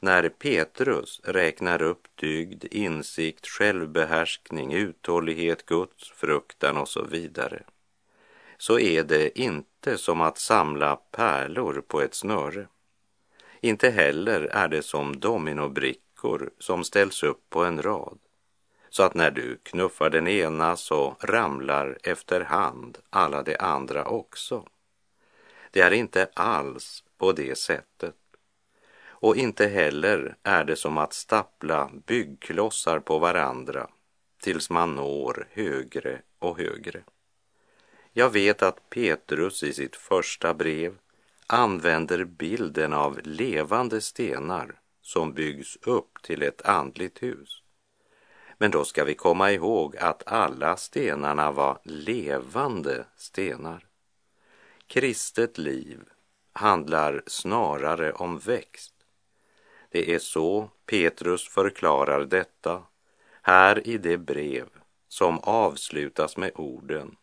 När 0.00 0.28
Petrus 0.28 1.20
räknar 1.24 1.82
upp 1.82 2.08
dygd, 2.14 2.64
insikt, 2.64 3.46
självbehärskning, 3.46 4.72
uthållighet, 4.72 5.66
Guds 5.66 6.10
fruktan 6.10 6.76
och 6.76 6.88
så 6.88 7.04
vidare, 7.04 7.62
så 8.58 8.78
är 8.78 9.04
det 9.04 9.38
inte 9.38 9.69
som 9.96 10.20
att 10.20 10.38
samla 10.38 10.96
pärlor 10.96 11.84
på 11.88 12.00
ett 12.00 12.14
snöre. 12.14 12.66
Inte 13.60 13.90
heller 13.90 14.40
är 14.40 14.68
det 14.68 14.82
som 14.82 15.20
dominobrickor 15.20 16.50
som 16.58 16.84
ställs 16.84 17.22
upp 17.22 17.50
på 17.50 17.64
en 17.64 17.82
rad, 17.82 18.18
så 18.90 19.02
att 19.02 19.14
när 19.14 19.30
du 19.30 19.60
knuffar 19.62 20.10
den 20.10 20.28
ena 20.28 20.76
så 20.76 21.16
ramlar 21.20 21.98
efterhand 22.02 22.98
alla 23.10 23.42
de 23.42 23.56
andra 23.56 24.04
också. 24.04 24.66
Det 25.70 25.80
är 25.80 25.90
inte 25.90 26.28
alls 26.34 27.04
på 27.18 27.32
det 27.32 27.58
sättet. 27.58 28.14
Och 29.22 29.36
inte 29.36 29.66
heller 29.66 30.36
är 30.42 30.64
det 30.64 30.76
som 30.76 30.98
att 30.98 31.12
stapla 31.12 31.90
byggklossar 32.06 33.00
på 33.00 33.18
varandra 33.18 33.88
tills 34.42 34.70
man 34.70 34.94
når 34.94 35.48
högre 35.50 36.22
och 36.38 36.58
högre. 36.58 37.02
Jag 38.12 38.30
vet 38.30 38.62
att 38.62 38.90
Petrus 38.90 39.62
i 39.62 39.72
sitt 39.72 39.96
första 39.96 40.54
brev 40.54 40.98
använder 41.46 42.24
bilden 42.24 42.92
av 42.92 43.20
levande 43.24 44.00
stenar 44.00 44.80
som 45.02 45.32
byggs 45.32 45.76
upp 45.82 46.22
till 46.22 46.42
ett 46.42 46.62
andligt 46.62 47.22
hus. 47.22 47.62
Men 48.58 48.70
då 48.70 48.84
ska 48.84 49.04
vi 49.04 49.14
komma 49.14 49.52
ihåg 49.52 49.96
att 49.96 50.22
alla 50.26 50.76
stenarna 50.76 51.52
var 51.52 51.78
levande 51.84 53.04
stenar. 53.16 53.86
Kristet 54.86 55.58
liv 55.58 56.00
handlar 56.52 57.22
snarare 57.26 58.12
om 58.12 58.38
växt. 58.38 58.94
Det 59.90 60.14
är 60.14 60.18
så 60.18 60.70
Petrus 60.86 61.48
förklarar 61.48 62.24
detta 62.24 62.82
här 63.42 63.88
i 63.88 63.98
det 63.98 64.18
brev 64.18 64.66
som 65.08 65.38
avslutas 65.38 66.36
med 66.36 66.52
orden 66.54 67.16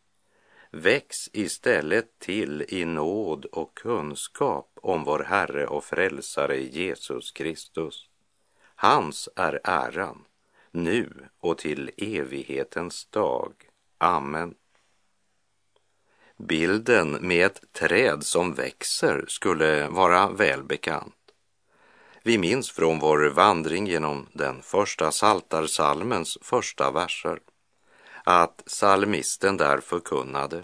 Väx 0.72 1.16
istället 1.34 2.20
till 2.20 2.66
i 2.70 2.86
nåd 2.86 3.46
och 3.46 3.78
kunskap 3.78 4.72
om 4.82 5.04
vår 5.04 5.20
Herre 5.20 5.68
och 5.68 5.84
Frälsare 5.84 6.58
Jesus 6.58 7.32
Kristus. 7.32 8.10
Hans 8.76 9.30
är 9.36 9.60
äran, 9.64 10.26
nu 10.72 11.30
och 11.40 11.58
till 11.58 11.92
evighetens 11.98 13.06
dag. 13.06 13.54
Amen. 13.98 14.56
Bilden 16.38 17.12
med 17.12 17.46
ett 17.46 17.62
träd 17.72 18.24
som 18.24 18.54
växer 18.54 19.26
skulle 19.28 19.88
vara 19.88 20.30
välbekant. 20.30 21.16
Vi 22.24 22.38
minns 22.38 22.72
från 22.72 23.00
vår 23.00 23.30
vandring 23.30 23.88
genom 23.88 24.28
den 24.34 24.62
första 24.62 25.12
saltarsalmens 25.12 26.38
första 26.42 26.92
verser 26.92 27.40
att 28.30 28.64
salmisten 28.66 29.58
där 29.58 29.80
förkunnade 29.80 30.64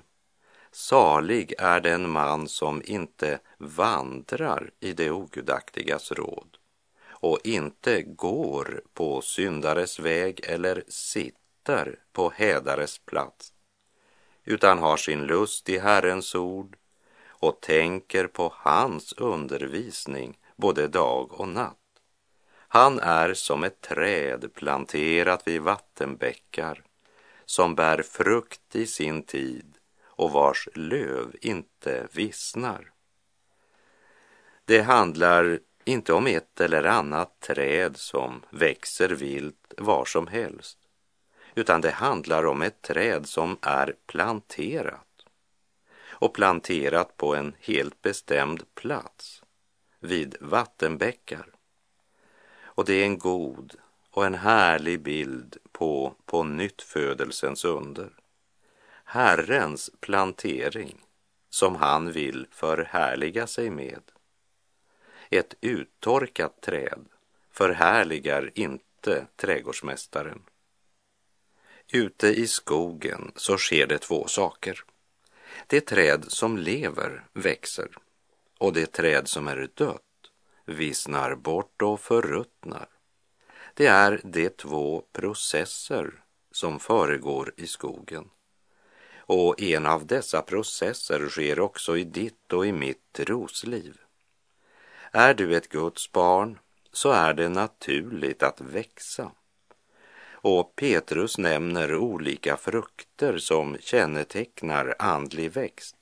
Salig 0.72 1.54
är 1.58 1.80
den 1.80 2.10
man 2.10 2.48
som 2.48 2.82
inte 2.86 3.40
vandrar 3.58 4.72
i 4.80 4.94
det 4.94 5.12
ogudaktigas 5.12 6.12
råd 6.12 6.58
och 7.08 7.40
inte 7.44 8.02
går 8.02 8.82
på 8.94 9.22
syndares 9.22 10.00
väg 10.00 10.42
eller 10.44 10.84
sitter 10.88 12.00
på 12.14 12.30
hädares 12.36 12.98
plats 12.98 13.54
utan 14.44 14.80
har 14.80 14.98
sin 14.98 15.24
lust 15.26 15.70
i 15.70 15.78
Herrens 15.78 16.36
ord 16.36 16.78
och 17.28 17.62
tänker 17.62 18.28
på 18.28 18.54
hans 18.56 19.14
undervisning 19.14 20.38
både 20.56 20.88
dag 20.88 21.40
och 21.40 21.48
natt. 21.48 21.78
Han 22.68 23.00
är 23.00 23.34
som 23.34 23.64
ett 23.64 23.82
träd 23.82 24.54
planterat 24.54 25.48
vid 25.48 25.62
vattenbäckar 25.62 26.84
som 27.46 27.76
bär 27.76 28.02
frukt 28.02 28.76
i 28.76 28.86
sin 28.86 29.24
tid 29.24 29.78
och 30.04 30.32
vars 30.32 30.70
löv 30.76 31.36
inte 31.42 32.08
vissnar. 32.12 32.92
Det 34.66 34.82
handlar 34.82 35.60
inte 35.86 36.14
om 36.14 36.28
ett 36.28 36.62
eller 36.62 36.84
annat 36.84 37.40
träd 37.40 37.98
som 37.98 38.42
växer 38.50 39.10
vilt 39.10 39.74
var 39.78 40.06
som 40.06 40.28
helst, 40.28 40.78
utan 41.56 41.82
det 41.82 41.92
handlar 41.92 42.46
om 42.46 42.62
ett 42.62 42.82
träd 42.82 43.28
som 43.28 43.58
är 43.62 43.96
planterat 44.06 45.26
och 46.10 46.34
planterat 46.34 47.18
på 47.18 47.36
en 47.36 47.56
helt 47.60 48.02
bestämd 48.02 48.64
plats 48.76 49.44
vid 50.00 50.36
vattenbäckar. 50.40 51.46
Och 52.76 52.86
det 52.86 52.94
är 52.94 53.06
en 53.06 53.18
god 53.18 53.76
och 54.14 54.26
en 54.26 54.36
härlig 54.36 55.02
bild 55.02 55.58
på 55.72 56.16
på 56.26 56.44
nyttfödelsens 56.44 57.66
under. 57.66 58.10
Herrens 59.04 59.92
plantering 60.00 61.06
som 61.50 61.76
han 61.76 62.12
vill 62.12 62.48
förhärliga 62.52 63.48
sig 63.48 63.70
med. 63.70 64.02
Ett 65.30 65.54
uttorkat 65.62 66.62
träd 66.62 67.06
förhärligar 67.52 68.52
inte 68.54 69.28
trädgårdsmästaren. 69.36 70.42
Ute 71.92 72.28
i 72.28 72.48
skogen 72.48 73.32
så 73.36 73.58
sker 73.58 73.88
det 73.88 73.98
två 73.98 74.28
saker. 74.28 74.84
Det 75.68 75.82
träd 75.82 76.26
som 76.28 76.58
lever 76.58 77.24
växer 77.34 77.90
och 78.58 78.74
det 78.74 78.92
träd 78.92 79.28
som 79.28 79.48
är 79.48 79.70
dött 79.74 80.02
vissnar 80.66 81.36
bort 81.36 81.82
och 81.82 82.00
förruttnar. 82.00 82.93
Det 83.74 83.88
är 83.88 84.22
de 84.24 84.50
två 84.50 85.04
processer 85.12 86.24
som 86.52 86.80
föregår 86.80 87.54
i 87.58 87.68
skogen. 87.68 88.30
Och 89.18 89.62
en 89.62 89.86
av 89.86 90.06
dessa 90.06 90.42
processer 90.42 91.30
sker 91.30 91.60
också 91.60 91.98
i 91.98 92.04
ditt 92.04 92.54
och 92.54 92.66
i 92.66 92.72
mitt 92.72 93.14
trosliv. 93.14 93.98
Är 95.12 95.34
du 95.34 95.56
ett 95.56 95.70
Guds 95.70 96.12
barn 96.12 96.60
så 96.92 97.12
är 97.12 97.34
det 97.34 97.50
naturligt 97.50 98.44
att 98.44 98.62
växa. 98.62 99.32
Och 100.32 100.76
Petrus 100.76 101.38
nämner 101.38 101.96
olika 101.96 102.58
frukter 102.58 103.38
som 103.38 103.78
kännetecknar 103.80 104.96
andlig 105.00 105.52
växt. 105.52 105.96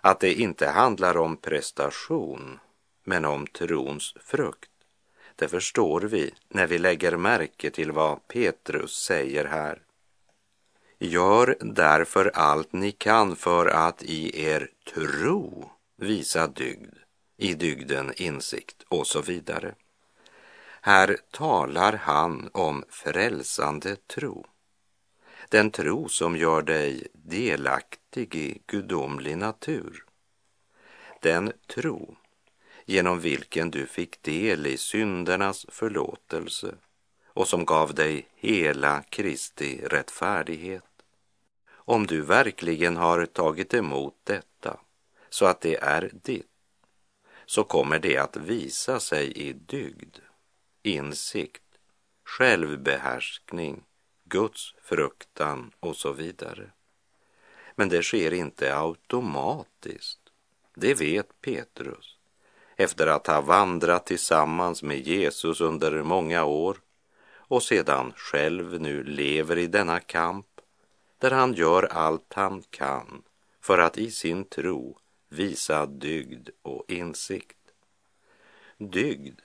Att 0.00 0.20
det 0.20 0.32
inte 0.34 0.68
handlar 0.68 1.16
om 1.16 1.36
prestation, 1.36 2.58
men 3.04 3.24
om 3.24 3.46
trons 3.46 4.14
frukt. 4.20 4.75
Det 5.36 5.48
förstår 5.48 6.00
vi 6.00 6.34
när 6.48 6.66
vi 6.66 6.78
lägger 6.78 7.16
märke 7.16 7.70
till 7.70 7.92
vad 7.92 8.28
Petrus 8.28 8.96
säger 8.96 9.44
här. 9.44 9.82
Gör 10.98 11.56
därför 11.60 12.30
allt 12.34 12.72
ni 12.72 12.92
kan 12.92 13.36
för 13.36 13.66
att 13.66 14.02
i 14.02 14.44
er 14.44 14.70
tro 14.94 15.70
visa 15.96 16.46
dygd, 16.46 16.94
i 17.36 17.54
dygden 17.54 18.12
insikt 18.16 18.82
och 18.88 19.06
så 19.06 19.22
vidare. 19.22 19.74
Här 20.80 21.16
talar 21.30 21.92
han 21.92 22.50
om 22.52 22.84
frälsande 22.88 23.96
tro. 23.96 24.46
Den 25.48 25.70
tro 25.70 26.08
som 26.08 26.36
gör 26.36 26.62
dig 26.62 27.06
delaktig 27.12 28.34
i 28.34 28.62
gudomlig 28.66 29.38
natur. 29.38 30.04
Den 31.20 31.52
tro 31.66 32.16
genom 32.86 33.20
vilken 33.20 33.70
du 33.70 33.86
fick 33.86 34.22
del 34.22 34.66
i 34.66 34.76
syndernas 34.76 35.66
förlåtelse 35.68 36.74
och 37.26 37.48
som 37.48 37.64
gav 37.64 37.94
dig 37.94 38.28
hela 38.34 39.02
Kristi 39.02 39.80
rättfärdighet. 39.84 40.84
Om 41.68 42.06
du 42.06 42.20
verkligen 42.20 42.96
har 42.96 43.26
tagit 43.26 43.74
emot 43.74 44.14
detta 44.24 44.80
så 45.28 45.46
att 45.46 45.60
det 45.60 45.76
är 45.76 46.10
ditt, 46.22 46.46
så 47.46 47.64
kommer 47.64 47.98
det 47.98 48.18
att 48.18 48.36
visa 48.36 49.00
sig 49.00 49.32
i 49.32 49.52
dygd, 49.52 50.16
insikt, 50.82 51.62
självbehärskning, 52.24 53.84
Guds 54.24 54.74
fruktan 54.82 55.72
och 55.80 55.96
så 55.96 56.12
vidare. 56.12 56.70
Men 57.74 57.88
det 57.88 58.02
sker 58.02 58.32
inte 58.32 58.76
automatiskt. 58.76 60.20
Det 60.74 60.94
vet 60.94 61.40
Petrus 61.40 62.15
efter 62.76 63.06
att 63.06 63.26
ha 63.26 63.40
vandrat 63.40 64.06
tillsammans 64.06 64.82
med 64.82 65.06
Jesus 65.06 65.60
under 65.60 66.02
många 66.02 66.44
år 66.44 66.76
och 67.48 67.62
sedan 67.62 68.12
själv 68.16 68.80
nu 68.80 69.04
lever 69.04 69.58
i 69.58 69.66
denna 69.66 70.00
kamp 70.00 70.46
där 71.18 71.30
han 71.30 71.54
gör 71.54 71.82
allt 71.82 72.32
han 72.32 72.62
kan 72.70 73.22
för 73.60 73.78
att 73.78 73.98
i 73.98 74.10
sin 74.10 74.44
tro 74.44 74.98
visa 75.28 75.86
dygd 75.86 76.48
och 76.62 76.84
insikt. 76.88 77.56
Dygd, 78.78 79.40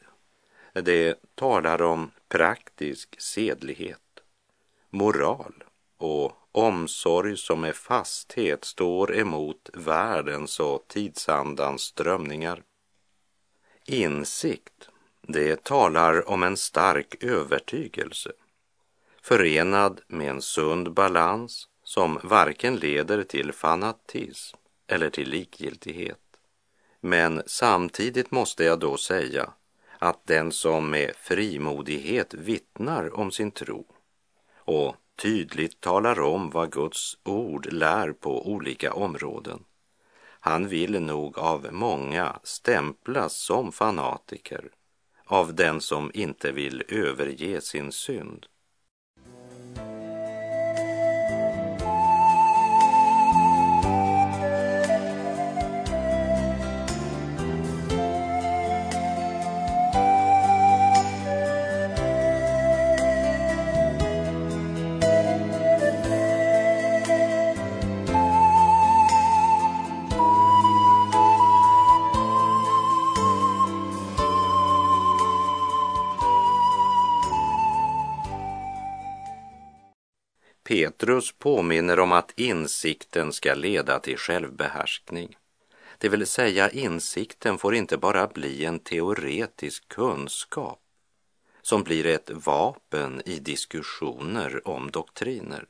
det 0.74 1.36
talar 1.36 1.82
om 1.82 2.12
praktisk 2.30 3.22
sedlighet, 3.22 4.20
moral 4.89 5.63
och 5.98 6.32
omsorg 6.52 7.38
som 7.38 7.62
med 7.62 7.76
fasthet 7.76 8.65
står 8.65 9.15
emot 9.15 9.70
världens 9.74 10.60
och 10.60 10.88
tidsandans 10.88 11.82
strömningar. 11.82 12.63
Insikt, 13.86 14.89
det 15.22 15.63
talar 15.63 16.30
om 16.30 16.44
en 16.44 16.58
stark 16.58 17.24
övertygelse 17.24 18.32
förenad 19.22 20.02
med 20.08 20.30
en 20.30 20.41
sund 20.41 20.94
balans 20.94 21.67
som 21.84 22.20
varken 22.24 22.76
leder 22.76 23.24
till 23.24 23.52
fanatism 23.52 24.58
eller 24.88 25.10
till 25.10 25.30
likgiltighet. 25.30 26.20
Men 27.00 27.44
samtidigt 27.46 28.32
måste 28.32 28.63
jag 28.63 28.80
då 28.80 28.98
säga 28.98 29.54
att 30.00 30.28
den 30.28 30.52
som 30.52 30.89
med 30.89 31.15
frimodighet 31.15 32.34
vittnar 32.34 33.20
om 33.20 33.32
sin 33.32 33.52
tro 33.52 33.86
och 34.56 34.96
tydligt 35.22 35.82
talar 35.82 36.20
om 36.20 36.50
vad 36.50 36.72
Guds 36.72 37.17
ord 37.24 37.74
lär 37.74 38.12
på 38.12 38.48
olika 38.48 38.94
områden. 38.94 39.63
Han 40.43 40.67
vill 40.67 41.01
nog 41.01 41.38
av 41.38 41.67
många 41.71 42.39
stämplas 42.43 43.34
som 43.34 43.71
fanatiker, 43.71 44.71
av 45.25 45.56
den 45.56 45.82
som 45.82 46.12
inte 46.13 46.51
vill 46.51 46.84
överge 46.88 47.62
sin 47.62 47.91
synd. 47.91 48.45
Petrus 80.82 81.32
påminner 81.32 82.00
om 82.00 82.12
att 82.12 82.34
insikten 82.36 83.34
ska 83.34 83.54
leda 83.54 84.00
till 84.00 84.17
självbehärskning. 84.17 85.38
Det 85.98 86.10
vill 86.10 86.28
säga 86.28 86.70
insikten 86.70 87.58
får 87.58 87.76
inte 87.76 87.98
bara 87.98 88.28
bli 88.28 88.65
en 88.65 88.80
teoretisk 88.80 89.88
kunskap 89.88 90.80
som 91.62 91.84
blir 91.84 92.06
ett 92.06 92.30
vapen 92.30 93.22
i 93.26 93.39
diskussioner 93.39 94.67
om 94.67 94.91
doktriner. 94.91 95.65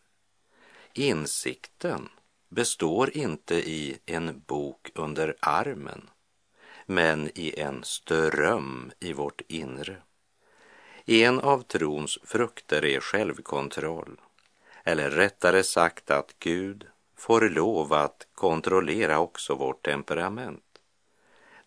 Insikten 0.94 2.10
består 2.50 3.18
inte 3.18 3.56
i 3.56 3.98
en 4.06 4.42
bok 4.48 4.92
under 4.96 5.36
armen, 5.40 6.10
men 6.86 7.30
i 7.36 7.60
en 7.60 7.84
ström 7.84 8.92
i 9.00 9.14
vårt 9.14 9.42
inre. 9.48 9.98
En 11.06 11.40
av 11.40 11.62
trons 11.62 12.20
frukter 12.24 12.86
är 12.86 13.00
självkontroll 13.00 14.18
eller 14.84 15.10
rättare 15.10 15.64
sagt 15.64 16.12
att 16.12 16.36
Gud 16.40 16.88
får 17.16 17.42
lov 17.42 17.94
att 17.94 18.28
kontrollera 18.36 19.20
också 19.20 19.56
vårt 19.56 19.86
temperament. 19.86 20.64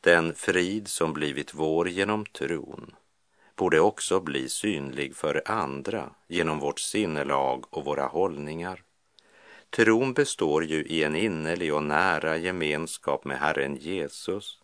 Den 0.00 0.34
frid 0.34 0.88
som 0.88 1.12
blivit 1.12 1.54
vår 1.54 1.88
genom 1.88 2.26
tron 2.26 2.94
borde 3.56 3.80
också 3.80 4.20
bli 4.20 4.48
synlig 4.48 5.16
för 5.16 5.42
andra 5.46 6.10
genom 6.28 6.58
vårt 6.58 6.80
sinnelag 6.80 7.64
och 7.70 7.84
våra 7.84 8.06
hållningar. 8.06 8.82
Tron 9.70 10.12
består 10.12 10.64
ju 10.64 10.84
i 10.84 11.04
en 11.04 11.16
innerlig 11.16 11.74
och 11.74 11.82
nära 11.82 12.36
gemenskap 12.36 13.24
med 13.24 13.38
Herren 13.38 13.76
Jesus, 13.76 14.62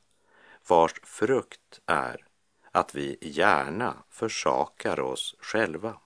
vars 0.66 0.94
frukt 1.02 1.80
är 1.86 2.26
att 2.72 2.94
vi 2.94 3.18
gärna 3.20 3.94
försakar 4.10 5.00
oss 5.00 5.36
själva. 5.40 5.96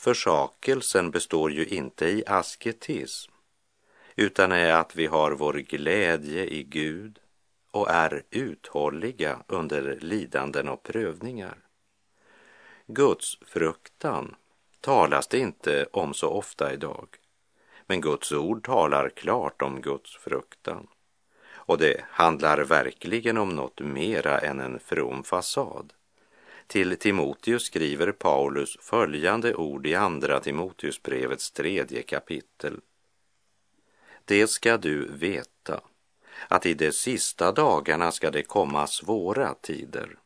Försakelsen 0.00 1.10
består 1.10 1.52
ju 1.52 1.66
inte 1.66 2.06
i 2.08 2.22
asketism 2.26 3.32
utan 4.16 4.52
är 4.52 4.72
att 4.72 4.96
vi 4.96 5.06
har 5.06 5.32
vår 5.32 5.52
glädje 5.52 6.46
i 6.46 6.62
Gud 6.62 7.18
och 7.70 7.90
är 7.90 8.22
uthålliga 8.30 9.42
under 9.46 9.98
lidanden 10.00 10.68
och 10.68 10.82
prövningar. 10.82 11.58
Guds 12.86 13.38
fruktan 13.46 14.34
talas 14.80 15.28
det 15.28 15.38
inte 15.38 15.86
om 15.92 16.14
så 16.14 16.28
ofta 16.28 16.72
idag, 16.72 17.08
men 17.86 18.00
Guds 18.00 18.32
ord 18.32 18.64
talar 18.64 19.08
klart 19.08 19.62
om 19.62 19.80
Guds 19.80 20.16
fruktan. 20.16 20.86
Och 21.50 21.78
det 21.78 22.04
handlar 22.10 22.64
verkligen 22.64 23.38
om 23.38 23.48
något 23.48 23.80
mera 23.80 24.38
än 24.38 24.60
en 24.60 24.78
from 24.78 25.24
fasad. 25.24 25.92
Till 26.70 26.96
Timoteus 26.96 27.62
skriver 27.62 28.12
Paulus 28.12 28.76
följande 28.80 29.54
ord 29.54 29.86
i 29.86 29.94
Andra 29.94 30.40
Timoteusbrevets 30.40 31.50
tredje 31.50 32.02
kapitel. 32.02 32.80
Det 34.24 34.46
ska 34.46 34.76
du 34.76 35.12
veta, 35.12 35.80
att 36.48 36.66
i 36.66 36.74
de 36.74 36.92
sista 36.92 37.52
dagarna 37.52 38.12
ska 38.12 38.30
det 38.30 38.42
komma 38.42 38.86
svåra 38.86 39.54
tider. 39.54 40.18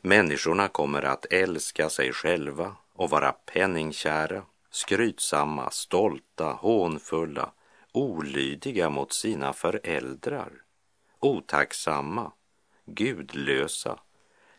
Människorna 0.00 0.68
kommer 0.68 1.02
att 1.02 1.26
älska 1.32 1.88
sig 1.88 2.12
själva 2.12 2.76
och 2.92 3.10
vara 3.10 3.32
penningkära, 3.32 4.42
skrytsamma, 4.70 5.70
stolta, 5.70 6.52
hånfulla, 6.52 7.52
olydiga 7.92 8.90
mot 8.90 9.12
sina 9.12 9.52
föräldrar, 9.52 10.52
otacksamma, 11.20 12.32
gudlösa, 12.86 13.98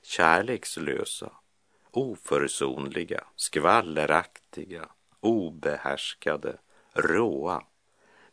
kärlekslösa, 0.03 1.31
oförsonliga, 1.91 3.23
skvalleraktiga, 3.35 4.89
obehärskade, 5.19 6.57
råa, 6.93 7.63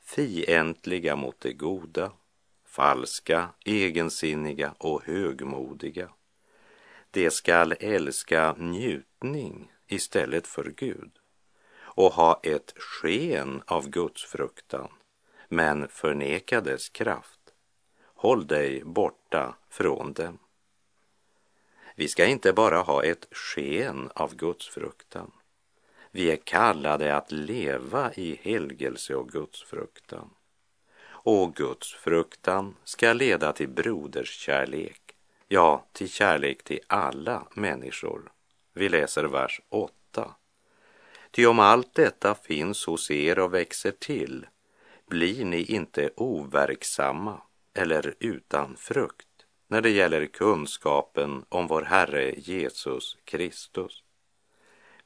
fientliga 0.01 1.17
mot 1.17 1.41
det 1.41 1.53
goda, 1.53 2.13
falska, 2.65 3.49
egensinniga 3.65 4.75
och 4.79 5.05
högmodiga. 5.05 6.11
De 7.11 7.31
skall 7.31 7.75
älska 7.81 8.55
njutning 8.59 9.73
istället 9.87 10.47
för 10.47 10.73
Gud 10.77 11.11
och 11.79 12.13
ha 12.13 12.41
ett 12.43 12.75
sken 12.77 13.63
av 13.67 13.89
Guds 13.89 14.25
fruktan, 14.25 14.89
men 15.49 15.89
förneka 15.89 16.61
dess 16.61 16.89
kraft. 16.89 17.41
Håll 18.15 18.47
dig 18.47 18.85
borta 18.85 19.57
från 19.69 20.13
dem. 20.13 20.39
Vi 22.01 22.09
ska 22.09 22.27
inte 22.27 22.53
bara 22.53 22.79
ha 22.79 23.05
ett 23.05 23.29
sken 23.31 24.11
av 24.15 24.37
Guds 24.37 24.69
fruktan. 24.69 25.31
Vi 26.11 26.31
är 26.31 26.37
kallade 26.37 27.17
att 27.17 27.33
leva 27.33 28.13
i 28.15 28.41
helgelse 28.43 29.15
och 29.15 29.29
Guds 29.29 29.63
fruktan. 29.63 30.31
Och 31.03 31.55
Guds 31.55 31.95
fruktan 31.95 32.77
ska 32.85 33.13
leda 33.13 33.53
till 33.53 33.69
broderskärlek, 33.69 35.01
ja, 35.49 35.87
till 35.93 36.09
kärlek 36.09 36.65
till 36.65 36.81
alla 36.87 37.47
människor. 37.55 38.33
Vi 38.75 38.89
läser 38.89 39.25
vers 39.25 39.61
8. 39.69 40.35
Ty 41.31 41.47
om 41.47 41.59
allt 41.59 41.95
detta 41.95 42.35
finns 42.35 42.87
hos 42.87 43.11
er 43.11 43.39
och 43.39 43.55
växer 43.55 43.91
till 43.91 44.47
blir 45.07 45.45
ni 45.45 45.63
inte 45.63 46.11
overksamma 46.17 47.43
eller 47.75 48.15
utan 48.19 48.77
frukt 48.77 49.30
när 49.71 49.81
det 49.81 49.91
gäller 49.91 50.27
kunskapen 50.27 51.45
om 51.49 51.67
vår 51.67 51.83
Herre 51.83 52.35
Jesus 52.37 53.17
Kristus. 53.25 54.03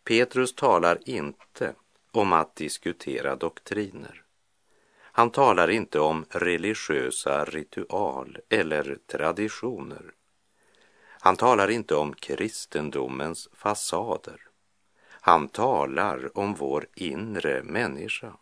Petrus 0.05 0.55
talar 0.55 0.99
inte 1.07 1.75
om 2.13 2.33
att 2.33 2.57
diskutera 2.57 3.37
doktriner. 3.37 4.23
Han 4.97 5.31
talar 5.31 5.71
inte 5.71 6.01
om 6.01 6.25
religiösa 6.31 7.45
ritual 7.45 8.39
eller 8.49 8.99
traditioner. 9.07 10.13
Han 11.21 11.37
talar 11.37 11.71
inte 11.71 11.95
om 11.95 12.15
kristendomens 12.15 13.49
fasader. 13.53 14.41
Han 15.09 15.49
talar 15.49 16.39
om 16.39 16.55
vår 16.55 16.87
inre 16.95 17.63
människa. 17.63 18.37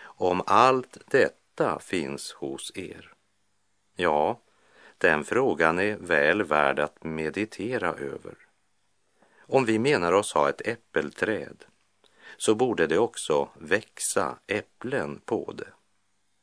Om 0.00 0.42
allt 0.46 0.98
detta 1.10 1.78
finns 1.78 2.32
hos 2.32 2.72
er. 2.74 3.12
Ja, 3.96 4.40
den 5.04 5.24
frågan 5.24 5.78
är 5.78 5.96
väl 5.96 6.42
värd 6.42 6.78
att 6.78 7.04
meditera 7.04 7.88
över. 7.88 8.34
Om 9.38 9.64
vi 9.64 9.78
menar 9.78 10.12
oss 10.12 10.32
ha 10.32 10.48
ett 10.48 10.66
äppelträd 10.66 11.64
så 12.36 12.54
borde 12.54 12.86
det 12.86 12.98
också 12.98 13.48
växa 13.54 14.38
äpplen 14.46 15.20
på 15.24 15.52
det. 15.52 15.72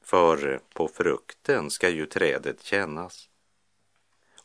För 0.03 0.59
på 0.73 0.87
frukten 0.87 1.69
ska 1.69 1.89
ju 1.89 2.05
trädet 2.05 2.63
kännas. 2.63 3.29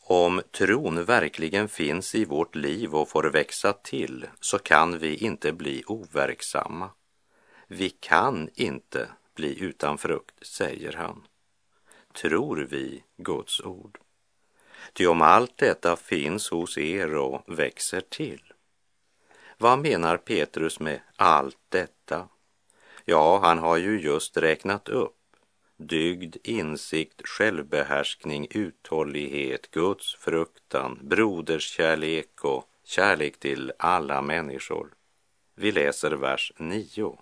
Om 0.02 0.42
tron 0.50 1.04
verkligen 1.04 1.68
finns 1.68 2.14
i 2.14 2.24
vårt 2.24 2.54
liv 2.54 2.94
och 2.94 3.08
får 3.08 3.24
växa 3.24 3.72
till 3.72 4.26
så 4.40 4.58
kan 4.58 4.98
vi 4.98 5.16
inte 5.16 5.52
bli 5.52 5.82
overksamma. 5.86 6.90
Vi 7.66 7.90
kan 7.90 8.48
inte 8.54 9.08
bli 9.34 9.60
utan 9.60 9.98
frukt, 9.98 10.46
säger 10.46 10.92
han. 10.92 11.26
Tror 12.12 12.56
vi 12.56 13.04
Guds 13.16 13.60
ord? 13.60 13.98
Ty 14.92 15.06
om 15.06 15.22
allt 15.22 15.58
detta 15.58 15.96
finns 15.96 16.50
hos 16.50 16.78
er 16.78 17.14
och 17.14 17.42
växer 17.46 18.00
till. 18.00 18.52
Vad 19.58 19.78
menar 19.78 20.16
Petrus 20.16 20.80
med 20.80 21.00
allt 21.16 21.58
detta? 21.68 22.28
Ja, 23.04 23.38
han 23.38 23.58
har 23.58 23.76
ju 23.76 24.00
just 24.00 24.36
räknat 24.36 24.88
upp 24.88 25.16
dygd, 25.76 26.36
insikt, 26.42 27.28
självbehärskning, 27.28 28.46
uthållighet, 28.50 29.70
Guds 29.70 30.14
fruktan, 30.14 30.98
broderskärlek 31.02 32.44
och 32.44 32.68
kärlek 32.84 33.38
till 33.38 33.72
alla 33.78 34.22
människor. 34.22 34.94
Vi 35.54 35.72
läser 35.72 36.10
vers 36.10 36.52
9. 36.56 37.18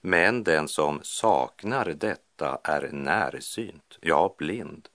Men 0.00 0.44
den 0.44 0.68
som 0.68 1.00
saknar 1.02 1.84
detta 1.84 2.60
är 2.64 2.88
närsynt, 2.92 3.98
ja 4.00 4.34
blind, 4.38 4.88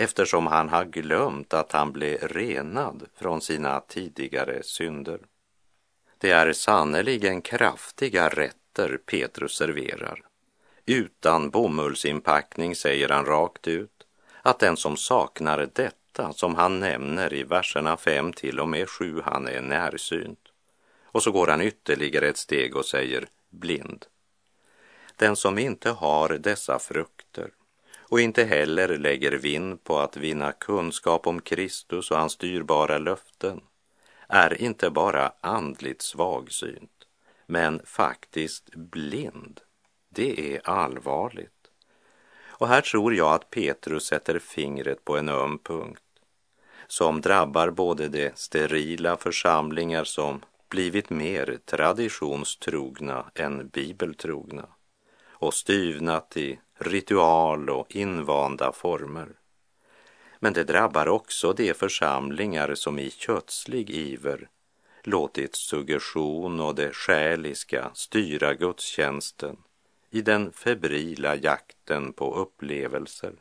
eftersom 0.00 0.46
han 0.46 0.68
har 0.68 0.84
glömt 0.84 1.54
att 1.54 1.72
han 1.72 1.92
blev 1.92 2.28
renad 2.28 3.06
från 3.16 3.40
sina 3.40 3.80
tidigare 3.80 4.62
synder. 4.62 5.20
Det 6.18 6.30
är 6.30 6.52
sannerligen 6.52 7.42
kraftiga 7.42 8.28
rätter 8.28 8.98
Petrus 9.06 9.56
serverar. 9.56 10.22
Utan 10.86 11.50
bomullsinpackning 11.50 12.76
säger 12.76 13.08
han 13.08 13.24
rakt 13.24 13.68
ut 13.68 14.06
att 14.42 14.58
den 14.58 14.76
som 14.76 14.96
saknar 14.96 15.68
detta 15.72 16.32
som 16.32 16.54
han 16.54 16.80
nämner 16.80 17.34
i 17.34 17.42
verserna 17.42 17.96
5 17.96 18.32
till 18.32 18.60
och 18.60 18.68
med 18.68 18.88
7, 18.88 19.20
han 19.24 19.48
är 19.48 19.60
närsynt. 19.60 20.48
Och 21.04 21.22
så 21.22 21.32
går 21.32 21.46
han 21.46 21.60
ytterligare 21.60 22.28
ett 22.28 22.36
steg 22.36 22.76
och 22.76 22.86
säger 22.86 23.28
blind. 23.50 24.06
Den 25.16 25.36
som 25.36 25.58
inte 25.58 25.90
har 25.90 26.28
dessa 26.28 26.78
frukter 26.78 27.50
och 28.10 28.20
inte 28.20 28.44
heller 28.44 28.98
lägger 28.98 29.32
vind 29.32 29.84
på 29.84 29.98
att 29.98 30.16
vinna 30.16 30.52
kunskap 30.52 31.26
om 31.26 31.40
Kristus 31.40 32.10
och 32.10 32.16
hans 32.16 32.36
dyrbara 32.36 32.98
löften 32.98 33.60
är 34.28 34.62
inte 34.62 34.90
bara 34.90 35.32
andligt 35.40 36.02
svagsynt, 36.02 37.06
men 37.46 37.80
faktiskt 37.84 38.74
blind. 38.74 39.60
Det 40.08 40.54
är 40.54 40.68
allvarligt. 40.68 41.70
Och 42.46 42.68
här 42.68 42.80
tror 42.80 43.14
jag 43.14 43.34
att 43.34 43.50
Petrus 43.50 44.04
sätter 44.04 44.38
fingret 44.38 45.04
på 45.04 45.16
en 45.16 45.28
öm 45.28 45.58
punkt 45.58 46.02
som 46.86 47.20
drabbar 47.20 47.70
både 47.70 48.08
de 48.08 48.30
sterila 48.34 49.16
församlingar 49.16 50.04
som 50.04 50.44
blivit 50.68 51.10
mer 51.10 51.58
traditionstrogna 51.64 53.30
än 53.34 53.68
bibeltrogna 53.68 54.66
och 55.28 55.54
styvnat 55.54 56.36
i 56.36 56.58
ritual 56.80 57.70
och 57.70 57.96
invanda 57.96 58.72
former. 58.72 59.28
Men 60.38 60.52
det 60.52 60.64
drabbar 60.64 61.08
också 61.08 61.52
de 61.52 61.74
församlingar 61.74 62.74
som 62.74 62.98
i 62.98 63.10
kötslig 63.10 63.90
iver 63.90 64.48
låtit 65.02 65.54
suggestion 65.54 66.60
och 66.60 66.74
det 66.74 66.94
själiska 66.94 67.90
styra 67.94 68.54
gudstjänsten 68.54 69.56
i 70.10 70.22
den 70.22 70.52
febrila 70.52 71.36
jakten 71.36 72.12
på 72.12 72.34
upplevelser. 72.34 73.34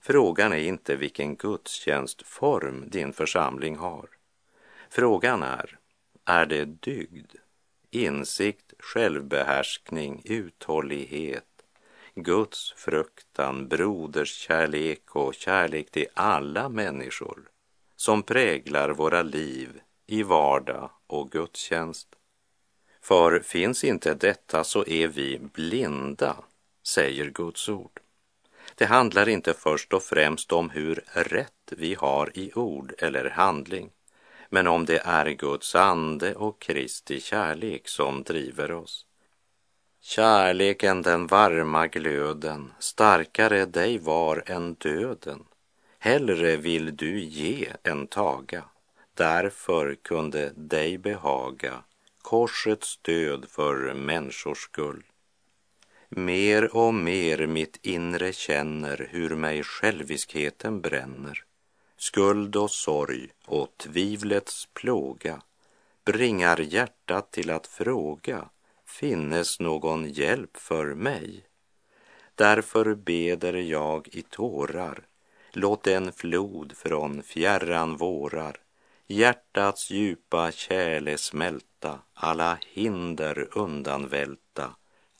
Frågan 0.00 0.52
är 0.52 0.56
inte 0.56 0.96
vilken 0.96 1.36
gudstjänstform 1.36 2.84
din 2.90 3.12
församling 3.12 3.76
har. 3.76 4.08
Frågan 4.90 5.42
är, 5.42 5.78
är 6.24 6.46
det 6.46 6.64
dygd, 6.64 7.32
insikt, 7.90 8.72
självbehärskning, 8.78 10.22
uthållighet, 10.24 11.51
Guds 12.14 12.72
fruktan, 12.76 13.68
broderskärlek 13.68 15.16
och 15.16 15.34
kärlek 15.34 15.90
till 15.90 16.06
alla 16.14 16.68
människor 16.68 17.48
som 17.96 18.22
präglar 18.22 18.90
våra 18.90 19.22
liv 19.22 19.80
i 20.06 20.22
vardag 20.22 20.90
och 21.06 21.30
gudstjänst. 21.30 22.08
För 23.00 23.40
finns 23.40 23.84
inte 23.84 24.14
detta 24.14 24.64
så 24.64 24.86
är 24.86 25.08
vi 25.08 25.38
blinda, 25.38 26.36
säger 26.86 27.30
Guds 27.30 27.68
ord. 27.68 28.00
Det 28.74 28.86
handlar 28.86 29.28
inte 29.28 29.54
först 29.54 29.92
och 29.92 30.02
främst 30.02 30.52
om 30.52 30.70
hur 30.70 31.04
rätt 31.12 31.72
vi 31.76 31.94
har 31.94 32.38
i 32.38 32.52
ord 32.54 32.94
eller 32.98 33.30
handling, 33.30 33.90
men 34.48 34.66
om 34.66 34.84
det 34.84 34.98
är 34.98 35.30
Guds 35.30 35.74
ande 35.74 36.34
och 36.34 36.60
Kristi 36.60 37.20
kärlek 37.20 37.88
som 37.88 38.22
driver 38.22 38.72
oss. 38.72 39.06
Kärleken, 40.04 41.02
den 41.02 41.26
varma 41.26 41.86
glöden, 41.86 42.72
starkare 42.78 43.66
dig 43.66 43.98
var 43.98 44.42
än 44.46 44.74
döden. 44.74 45.44
Hellre 45.98 46.56
vill 46.56 46.96
du 46.96 47.20
ge 47.20 47.72
än 47.82 48.06
taga, 48.06 48.64
därför 49.14 49.94
kunde 49.94 50.52
dig 50.56 50.98
behaga 50.98 51.82
korsets 52.22 52.98
död 53.02 53.46
för 53.48 53.94
människors 53.94 54.58
skull. 54.58 55.02
Mer 56.08 56.76
och 56.76 56.94
mer 56.94 57.46
mitt 57.46 57.78
inre 57.82 58.32
känner 58.32 59.08
hur 59.10 59.36
mig 59.36 59.62
själviskheten 59.62 60.80
bränner. 60.80 61.44
Skuld 61.96 62.56
och 62.56 62.70
sorg 62.70 63.28
och 63.46 63.76
tvivlets 63.76 64.68
plåga 64.74 65.42
bringar 66.04 66.60
hjärtat 66.60 67.30
till 67.30 67.50
att 67.50 67.66
fråga 67.66 68.48
finnes 68.92 69.60
någon 69.60 70.08
hjälp 70.08 70.56
för 70.56 70.94
mig. 70.94 71.44
Därför 72.34 72.94
beder 72.94 73.54
jag 73.54 74.08
i 74.08 74.22
tårar, 74.22 75.06
låt 75.52 75.86
en 75.86 76.12
flod 76.12 76.76
från 76.76 77.22
fjärran 77.22 77.96
vårar 77.96 78.56
hjärtats 79.06 79.90
djupa 79.90 80.52
kärle 80.52 81.18
smälta, 81.18 81.98
alla 82.14 82.58
hinder 82.60 83.48
undanvälta, 83.52 84.70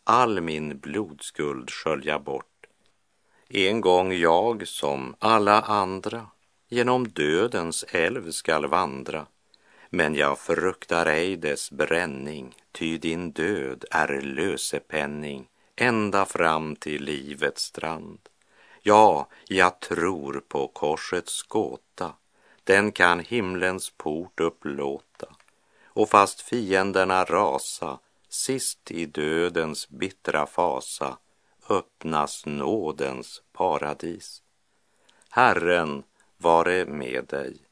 all 0.04 0.40
min 0.40 0.78
blodskuld 0.78 1.70
skölja 1.70 2.18
bort. 2.18 2.66
En 3.48 3.80
gång 3.80 4.12
jag 4.12 4.68
som 4.68 5.14
alla 5.18 5.60
andra 5.60 6.26
genom 6.68 7.08
dödens 7.08 7.84
älv 7.88 8.30
skall 8.30 8.66
vandra, 8.66 9.26
men 9.94 10.14
jag 10.14 10.38
fruktar 10.38 11.06
ej 11.06 11.36
dess 11.36 11.70
bränning, 11.70 12.54
ty 12.72 12.98
din 12.98 13.32
död 13.32 13.84
är 13.90 14.20
lösepenning 14.20 15.48
ända 15.76 16.24
fram 16.24 16.76
till 16.76 17.04
livets 17.04 17.62
strand. 17.62 18.18
Ja, 18.82 19.28
jag 19.46 19.80
tror 19.80 20.42
på 20.48 20.68
korsets 20.68 21.42
gåta 21.42 22.12
den 22.64 22.92
kan 22.92 23.20
himlens 23.20 23.90
port 23.90 24.40
upplåta 24.40 25.26
och 25.84 26.08
fast 26.08 26.40
fienderna 26.40 27.24
rasa 27.24 27.98
sist 28.28 28.90
i 28.90 29.06
dödens 29.06 29.88
bittra 29.88 30.46
fasa 30.46 31.18
öppnas 31.68 32.46
nådens 32.46 33.42
paradis. 33.52 34.42
Herren 35.30 36.02
vare 36.36 36.86
med 36.86 37.26
dig. 37.26 37.71